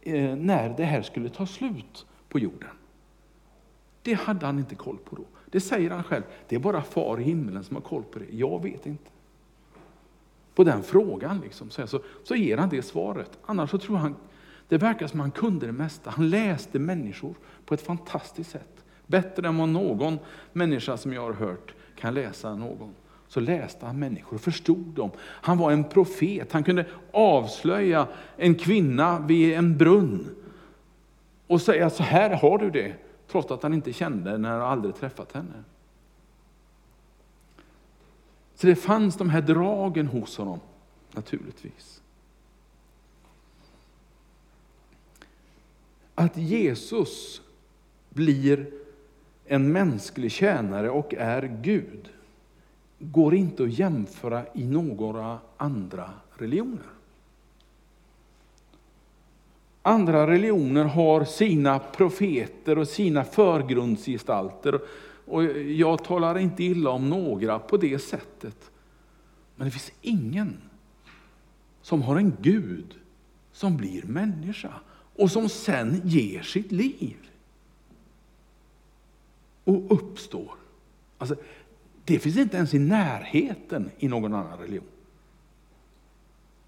eh, 0.00 0.36
när 0.36 0.74
det 0.76 0.84
här 0.84 1.02
skulle 1.02 1.28
ta 1.28 1.46
slut 1.46 2.06
på 2.28 2.38
jorden. 2.38 2.70
Det 4.02 4.14
hade 4.14 4.46
han 4.46 4.58
inte 4.58 4.74
koll 4.74 4.98
på 4.98 5.16
då. 5.16 5.24
Det 5.50 5.60
säger 5.60 5.90
han 5.90 6.04
själv. 6.04 6.22
Det 6.48 6.56
är 6.56 6.60
bara 6.60 6.82
far 6.82 7.20
i 7.20 7.22
himlen 7.22 7.64
som 7.64 7.76
har 7.76 7.82
koll 7.82 8.02
på 8.02 8.18
det. 8.18 8.26
Jag 8.30 8.62
vet 8.62 8.86
inte 8.86 9.10
på 10.56 10.64
den 10.64 10.82
frågan. 10.82 11.40
Liksom, 11.40 11.70
så, 11.70 12.00
så 12.24 12.34
ger 12.34 12.56
han 12.58 12.68
det 12.68 12.82
svaret. 12.82 13.38
Annars 13.46 13.70
så 13.70 13.78
tror 13.78 13.96
han, 13.96 14.16
det 14.68 14.78
verkar 14.78 15.06
som 15.06 15.20
han 15.20 15.30
kunde 15.30 15.66
det 15.66 15.72
mesta. 15.72 16.10
Han 16.10 16.30
läste 16.30 16.78
människor 16.78 17.34
på 17.66 17.74
ett 17.74 17.82
fantastiskt 17.82 18.50
sätt. 18.50 18.84
Bättre 19.06 19.48
än 19.48 19.56
vad 19.56 19.68
någon 19.68 20.18
människa 20.52 20.96
som 20.96 21.12
jag 21.12 21.22
har 21.22 21.32
hört 21.32 21.74
kan 21.96 22.14
läsa 22.14 22.54
någon. 22.54 22.94
Så 23.28 23.40
läste 23.40 23.86
han 23.86 23.98
människor 23.98 24.34
och 24.34 24.40
förstod 24.40 24.86
dem. 24.86 25.10
Han 25.20 25.58
var 25.58 25.72
en 25.72 25.84
profet. 25.84 26.52
Han 26.52 26.64
kunde 26.64 26.86
avslöja 27.12 28.06
en 28.36 28.54
kvinna 28.54 29.18
vid 29.18 29.54
en 29.54 29.76
brunn 29.76 30.34
och 31.46 31.62
säga 31.62 31.90
så 31.90 32.02
här 32.02 32.30
har 32.30 32.58
du 32.58 32.70
det, 32.70 32.94
trots 33.30 33.50
att 33.50 33.62
han 33.62 33.74
inte 33.74 33.92
kände 33.92 34.30
henne 34.30 34.56
och 34.56 34.66
aldrig 34.66 34.94
träffat 34.94 35.32
henne. 35.32 35.64
Så 38.56 38.66
det 38.66 38.76
fanns 38.76 39.16
de 39.16 39.30
här 39.30 39.40
dragen 39.40 40.06
hos 40.06 40.38
honom, 40.38 40.60
naturligtvis. 41.12 42.02
Att 46.14 46.36
Jesus 46.36 47.42
blir 48.10 48.66
en 49.44 49.72
mänsklig 49.72 50.32
tjänare 50.32 50.90
och 50.90 51.14
är 51.14 51.58
Gud 51.62 52.08
går 52.98 53.34
inte 53.34 53.62
att 53.62 53.78
jämföra 53.78 54.42
i 54.54 54.64
några 54.64 55.38
andra 55.56 56.10
religioner. 56.34 56.86
Andra 59.82 60.26
religioner 60.26 60.84
har 60.84 61.24
sina 61.24 61.78
profeter 61.78 62.78
och 62.78 62.88
sina 62.88 63.24
förgrundsgestalter 63.24 64.80
och 65.26 65.44
jag 65.54 66.04
talar 66.04 66.38
inte 66.38 66.64
illa 66.64 66.90
om 66.90 67.08
några 67.08 67.58
på 67.58 67.76
det 67.76 67.98
sättet. 67.98 68.70
Men 69.56 69.64
det 69.64 69.70
finns 69.70 69.92
ingen 70.00 70.56
som 71.82 72.02
har 72.02 72.16
en 72.16 72.36
Gud 72.40 72.94
som 73.52 73.76
blir 73.76 74.02
människa 74.02 74.72
och 75.16 75.30
som 75.30 75.48
sen 75.48 76.00
ger 76.04 76.42
sitt 76.42 76.72
liv. 76.72 77.16
Och 79.64 79.92
uppstår. 79.92 80.54
Alltså, 81.18 81.36
det 82.04 82.18
finns 82.18 82.36
inte 82.36 82.56
ens 82.56 82.74
i 82.74 82.78
närheten 82.78 83.90
i 83.98 84.08
någon 84.08 84.34
annan 84.34 84.58
religion. 84.58 84.86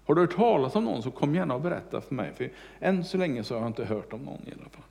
Har 0.05 0.15
du 0.15 0.21
hört 0.21 0.35
talas 0.35 0.75
om 0.75 0.83
någon 0.83 1.03
så 1.03 1.11
kom 1.11 1.35
gärna 1.35 1.55
och 1.55 1.61
berätta 1.61 2.01
för 2.01 2.15
mig. 2.15 2.33
För 2.33 2.51
än 2.79 3.05
så 3.05 3.17
länge 3.17 3.43
så 3.43 3.53
har 3.53 3.61
jag 3.61 3.69
inte 3.69 3.85
hört 3.85 4.13
om 4.13 4.21
någon 4.21 4.41
i 4.47 4.51
alla 4.51 4.69
fall. 4.69 4.83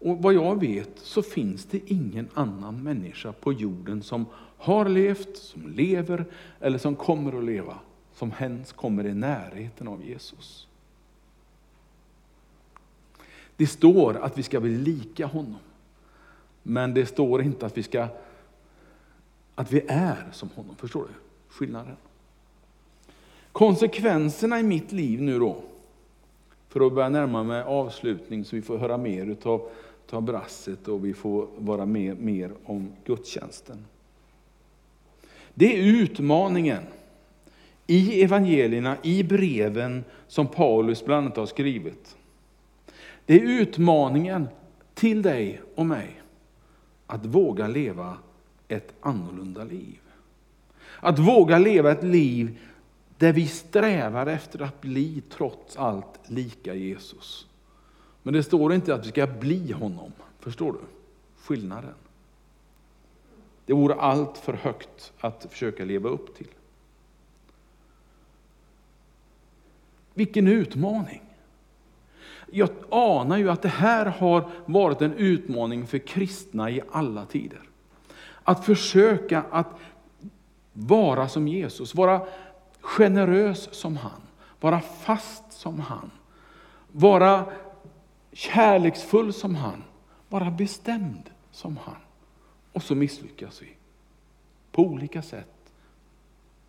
Och 0.00 0.22
vad 0.22 0.34
jag 0.34 0.60
vet 0.60 0.90
så 0.96 1.22
finns 1.22 1.64
det 1.64 1.80
ingen 1.86 2.28
annan 2.34 2.82
människa 2.82 3.32
på 3.32 3.52
jorden 3.52 4.02
som 4.02 4.26
har 4.56 4.88
levt, 4.88 5.36
som 5.36 5.68
lever 5.68 6.24
eller 6.60 6.78
som 6.78 6.96
kommer 6.96 7.38
att 7.38 7.44
leva, 7.44 7.78
som 8.14 8.32
ens 8.38 8.72
kommer 8.72 9.06
i 9.06 9.14
närheten 9.14 9.88
av 9.88 10.04
Jesus. 10.04 10.66
Det 13.56 13.66
står 13.66 14.16
att 14.16 14.38
vi 14.38 14.42
ska 14.42 14.60
bli 14.60 14.76
lika 14.76 15.26
honom. 15.26 15.60
Men 16.62 16.94
det 16.94 17.06
står 17.06 17.42
inte 17.42 17.66
att 17.66 17.78
vi 17.78 17.82
ska 17.82 18.08
att 19.54 19.72
vi 19.72 19.82
är 19.88 20.28
som 20.32 20.48
honom. 20.48 20.76
Förstår 20.76 21.02
du 21.02 21.14
skillnaden? 21.48 21.96
Konsekvenserna 23.52 24.60
i 24.60 24.62
mitt 24.62 24.92
liv 24.92 25.22
nu 25.22 25.38
då, 25.38 25.62
för 26.68 26.86
att 26.86 26.92
börja 26.92 27.08
närma 27.08 27.42
mig 27.42 27.62
avslutning 27.62 28.44
så 28.44 28.56
vi 28.56 28.62
får 28.62 28.78
höra 28.78 28.98
mer 28.98 29.26
utav, 29.26 29.70
Ta 30.10 30.20
brasset 30.20 30.88
och 30.88 31.04
vi 31.04 31.14
får 31.14 31.48
vara 31.58 31.86
med 31.86 32.18
mer 32.20 32.52
om 32.64 32.92
gudstjänsten. 33.04 33.84
Det 35.54 35.78
är 35.78 35.82
utmaningen 35.82 36.82
i 37.86 38.22
evangelierna, 38.22 38.96
i 39.02 39.22
breven 39.22 40.04
som 40.26 40.46
Paulus 40.46 41.04
bland 41.04 41.26
annat 41.26 41.36
har 41.36 41.46
skrivit. 41.46 42.16
Det 43.26 43.34
är 43.34 43.60
utmaningen 43.60 44.48
till 44.94 45.22
dig 45.22 45.60
och 45.74 45.86
mig 45.86 46.22
att 47.06 47.26
våga 47.26 47.68
leva 47.68 48.16
ett 48.68 48.94
annorlunda 49.00 49.64
liv. 49.64 49.98
Att 51.00 51.18
våga 51.18 51.58
leva 51.58 51.92
ett 51.92 52.04
liv 52.04 52.58
där 53.18 53.32
vi 53.32 53.46
strävar 53.46 54.26
efter 54.26 54.62
att 54.62 54.80
bli 54.80 55.22
trots 55.30 55.76
allt 55.76 56.20
lika 56.26 56.74
Jesus. 56.74 57.46
Men 58.22 58.34
det 58.34 58.42
står 58.42 58.72
inte 58.72 58.94
att 58.94 59.06
vi 59.06 59.10
ska 59.10 59.26
bli 59.26 59.72
honom. 59.72 60.12
Förstår 60.38 60.72
du 60.72 60.78
skillnaden? 61.42 61.94
Det 63.66 63.72
vore 63.72 63.94
allt 63.94 64.38
för 64.38 64.52
högt 64.52 65.12
att 65.20 65.46
försöka 65.50 65.84
leva 65.84 66.08
upp 66.08 66.36
till. 66.36 66.48
Vilken 70.14 70.48
utmaning! 70.48 71.22
Jag 72.52 72.68
anar 72.90 73.36
ju 73.36 73.50
att 73.50 73.62
det 73.62 73.68
här 73.68 74.06
har 74.06 74.50
varit 74.66 75.02
en 75.02 75.14
utmaning 75.14 75.86
för 75.86 75.98
kristna 75.98 76.70
i 76.70 76.80
alla 76.92 77.26
tider. 77.26 77.60
Att 78.42 78.64
försöka 78.64 79.44
att 79.50 79.66
vara 80.72 81.28
som 81.28 81.48
Jesus, 81.48 81.94
vara 81.94 82.26
generös 82.80 83.74
som 83.74 83.96
han, 83.96 84.20
vara 84.60 84.80
fast 84.80 85.52
som 85.52 85.80
han, 85.80 86.10
vara 86.92 87.44
kärleksfull 88.32 89.32
som 89.32 89.54
han, 89.54 89.84
vara 90.28 90.50
bestämd 90.50 91.30
som 91.50 91.76
han. 91.76 91.96
Och 92.72 92.82
så 92.82 92.94
misslyckas 92.94 93.62
vi. 93.62 93.68
På 94.72 94.82
olika 94.82 95.22
sätt, 95.22 95.72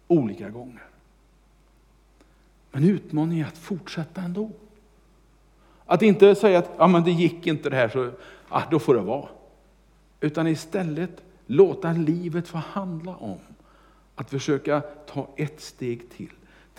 olika 0.08 0.50
gånger. 0.50 0.84
Men 2.72 2.84
utmaningen 2.84 3.46
är 3.46 3.50
att 3.50 3.58
fortsätta 3.58 4.22
ändå. 4.22 4.52
Att 5.86 6.02
inte 6.02 6.36
säga 6.36 6.60
att 6.60 6.72
ja, 6.78 6.88
men 6.88 7.04
det 7.04 7.12
gick 7.12 7.48
inte 7.48 7.70
det 7.70 7.76
här, 7.76 7.90
så 7.90 8.12
ja, 8.50 8.64
då 8.72 8.80
får 8.80 8.96
det 8.96 9.02
vara. 9.02 9.30
Utan 10.20 10.48
istället 10.48 11.24
låta 11.46 11.92
livet 11.92 12.48
få 12.48 12.58
handla 12.58 13.16
om 13.16 13.40
att 14.16 14.30
försöka 14.30 14.82
ta 14.82 15.28
ett 15.36 15.62
steg 15.62 16.10
till 16.10 16.32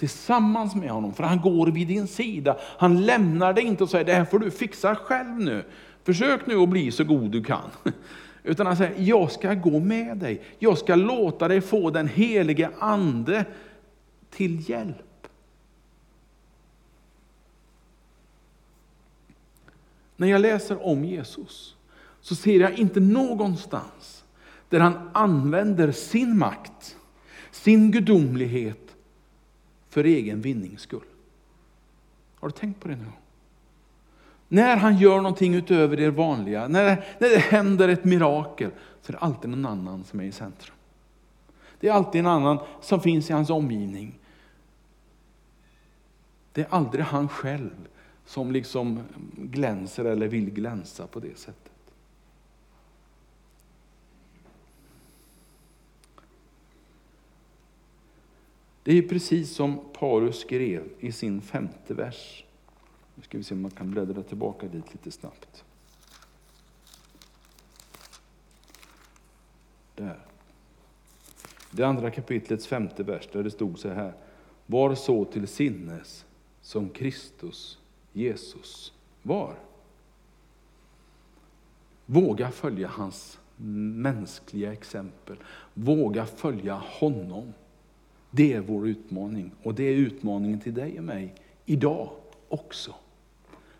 tillsammans 0.02 0.74
med 0.74 0.90
honom, 0.90 1.14
för 1.14 1.24
han 1.24 1.40
går 1.40 1.66
vid 1.66 1.88
din 1.88 2.06
sida. 2.06 2.56
Han 2.78 3.06
lämnar 3.06 3.52
dig 3.52 3.64
inte 3.64 3.84
och 3.84 3.90
säger, 3.90 4.04
det 4.04 4.12
här 4.12 4.24
får 4.24 4.38
du 4.38 4.50
fixa 4.50 4.94
själv 4.94 5.40
nu. 5.40 5.64
Försök 6.04 6.46
nu 6.46 6.56
att 6.56 6.68
bli 6.68 6.90
så 6.90 7.04
god 7.04 7.30
du 7.30 7.44
kan. 7.44 7.70
Utan 8.42 8.66
han 8.66 8.76
säger, 8.76 8.94
jag 8.98 9.30
ska 9.30 9.54
gå 9.54 9.80
med 9.80 10.16
dig. 10.16 10.42
Jag 10.58 10.78
ska 10.78 10.94
låta 10.94 11.48
dig 11.48 11.60
få 11.60 11.90
den 11.90 12.08
helige 12.08 12.70
ande 12.78 13.44
till 14.30 14.70
hjälp. 14.70 15.26
När 20.16 20.28
jag 20.28 20.40
läser 20.40 20.86
om 20.86 21.04
Jesus 21.04 21.76
så 22.20 22.34
ser 22.34 22.60
jag 22.60 22.78
inte 22.78 23.00
någonstans 23.00 24.24
där 24.68 24.80
han 24.80 25.10
använder 25.12 25.92
sin 25.92 26.38
makt, 26.38 26.96
sin 27.50 27.90
gudomlighet 27.90 28.81
för 29.92 30.04
egen 30.04 30.40
vinnings 30.40 30.80
skull. 30.80 31.04
Har 32.40 32.48
du 32.48 32.52
tänkt 32.52 32.80
på 32.80 32.88
det 32.88 32.96
nu? 32.96 33.06
När 34.48 34.76
han 34.76 34.98
gör 34.98 35.16
någonting 35.16 35.54
utöver 35.54 35.96
det 35.96 36.10
vanliga, 36.10 36.68
när, 36.68 37.04
när 37.18 37.28
det 37.28 37.38
händer 37.38 37.88
ett 37.88 38.04
mirakel, 38.04 38.70
så 39.02 39.10
är 39.10 39.12
det 39.12 39.18
alltid 39.18 39.50
någon 39.50 39.66
annan 39.66 40.04
som 40.04 40.20
är 40.20 40.24
i 40.24 40.32
centrum. 40.32 40.76
Det 41.80 41.88
är 41.88 41.92
alltid 41.92 42.18
en 42.18 42.26
annan 42.26 42.58
som 42.80 43.00
finns 43.00 43.30
i 43.30 43.32
hans 43.32 43.50
omgivning. 43.50 44.18
Det 46.52 46.60
är 46.60 46.66
aldrig 46.70 47.04
han 47.04 47.28
själv 47.28 47.88
som 48.26 48.52
liksom 48.52 49.00
glänser 49.36 50.04
eller 50.04 50.28
vill 50.28 50.50
glänsa 50.50 51.06
på 51.06 51.20
det 51.20 51.38
sättet. 51.38 51.71
Det 58.84 58.98
är 58.98 59.02
precis 59.02 59.54
som 59.54 59.80
Paulus 59.92 60.38
skrev 60.38 60.88
i 61.00 61.12
sin 61.12 61.42
femte 61.42 61.94
vers. 61.94 62.44
Nu 63.14 63.22
ska 63.22 63.38
vi 63.38 63.44
se 63.44 63.54
om 63.54 63.62
man 63.62 63.70
kan 63.70 63.90
bläddra 63.90 64.22
tillbaka 64.22 64.66
dit 64.66 64.92
lite 64.92 65.10
snabbt. 65.10 65.64
Där. 69.94 70.26
Det 71.70 71.84
andra 71.84 72.10
kapitlets 72.10 72.66
femte 72.66 73.02
vers 73.02 73.28
där 73.32 73.42
det 73.42 73.50
stod 73.50 73.78
så 73.78 73.88
här. 73.88 74.14
Var 74.66 74.94
så 74.94 75.24
till 75.24 75.48
sinnes 75.48 76.24
som 76.60 76.88
Kristus 76.88 77.78
Jesus 78.12 78.92
var. 79.22 79.58
Våga 82.06 82.50
följa 82.50 82.88
hans 82.88 83.38
mänskliga 83.56 84.72
exempel. 84.72 85.36
Våga 85.74 86.26
följa 86.26 86.74
honom. 86.74 87.52
Det 88.34 88.52
är 88.52 88.60
vår 88.60 88.88
utmaning 88.88 89.52
och 89.62 89.74
det 89.74 89.84
är 89.84 89.94
utmaningen 89.94 90.60
till 90.60 90.74
dig 90.74 90.98
och 90.98 91.04
mig 91.04 91.34
idag 91.66 92.08
också. 92.48 92.94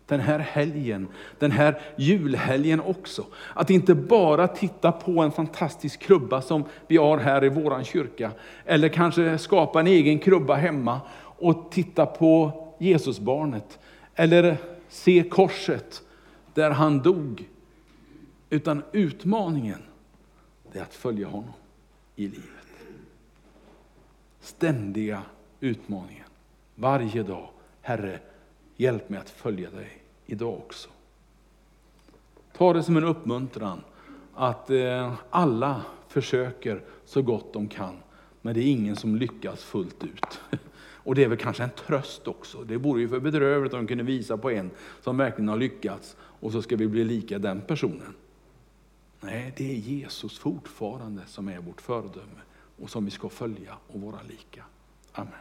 Den 0.05 0.19
här 0.19 0.39
helgen, 0.39 1.07
den 1.39 1.51
här 1.51 1.81
julhelgen 1.95 2.81
också. 2.81 3.25
Att 3.53 3.69
inte 3.69 3.95
bara 3.95 4.47
titta 4.47 4.91
på 4.91 5.21
en 5.21 5.31
fantastisk 5.31 5.99
krubba 5.99 6.41
som 6.41 6.63
vi 6.87 6.97
har 6.97 7.17
här 7.17 7.43
i 7.43 7.49
våran 7.49 7.83
kyrka. 7.83 8.31
Eller 8.65 8.89
kanske 8.89 9.37
skapa 9.37 9.79
en 9.79 9.87
egen 9.87 10.19
krubba 10.19 10.55
hemma 10.55 11.01
och 11.19 11.71
titta 11.71 12.05
på 12.05 12.51
Jesusbarnet. 12.77 13.79
Eller 14.15 14.57
se 14.89 15.23
korset 15.29 16.01
där 16.53 16.71
han 16.71 16.99
dog. 16.99 17.49
Utan 18.49 18.83
utmaningen 18.91 19.81
det 20.71 20.79
är 20.79 20.83
att 20.83 20.93
följa 20.93 21.27
honom 21.27 21.53
i 22.15 22.27
livet. 22.27 22.62
Ständiga 24.43 25.21
utmaningen. 25.59 26.27
Varje 26.75 27.23
dag. 27.23 27.49
Herre, 27.81 28.19
hjälp 28.75 29.09
mig 29.09 29.19
att 29.19 29.29
följa 29.29 29.69
dig 29.69 30.03
idag 30.25 30.53
också. 30.53 30.89
Ta 32.57 32.73
det 32.73 32.83
som 32.83 32.97
en 32.97 33.03
uppmuntran 33.03 33.81
att 34.33 34.69
eh, 34.69 35.13
alla 35.29 35.81
försöker 36.07 36.81
så 37.05 37.21
gott 37.21 37.53
de 37.53 37.67
kan, 37.67 37.95
men 38.41 38.53
det 38.53 38.59
är 38.59 38.71
ingen 38.71 38.95
som 38.95 39.15
lyckas 39.15 39.63
fullt 39.63 40.03
ut. 40.03 40.39
Och 41.05 41.15
det 41.15 41.23
är 41.23 41.27
väl 41.27 41.37
kanske 41.37 41.63
en 41.63 41.69
tröst 41.87 42.27
också. 42.27 42.63
Det 42.63 42.77
vore 42.77 43.01
ju 43.01 43.09
för 43.09 43.19
bedrövligt 43.19 43.73
om 43.73 43.79
de 43.79 43.87
kunde 43.87 44.03
visa 44.03 44.37
på 44.37 44.51
en 44.51 44.71
som 45.01 45.17
verkligen 45.17 45.49
har 45.49 45.57
lyckats 45.57 46.15
och 46.19 46.51
så 46.51 46.61
ska 46.61 46.75
vi 46.75 46.87
bli 46.87 47.03
lika 47.03 47.39
den 47.39 47.61
personen. 47.61 48.13
Nej, 49.21 49.53
det 49.57 49.71
är 49.71 49.75
Jesus 49.75 50.39
fortfarande 50.39 51.21
som 51.27 51.47
är 51.47 51.59
vårt 51.59 51.81
föredöme 51.81 52.41
och 52.81 52.89
som 52.89 53.05
vi 53.05 53.11
ska 53.11 53.29
följa 53.29 53.77
och 53.87 54.01
vara 54.01 54.21
lika. 54.21 54.63
Amen. 55.11 55.33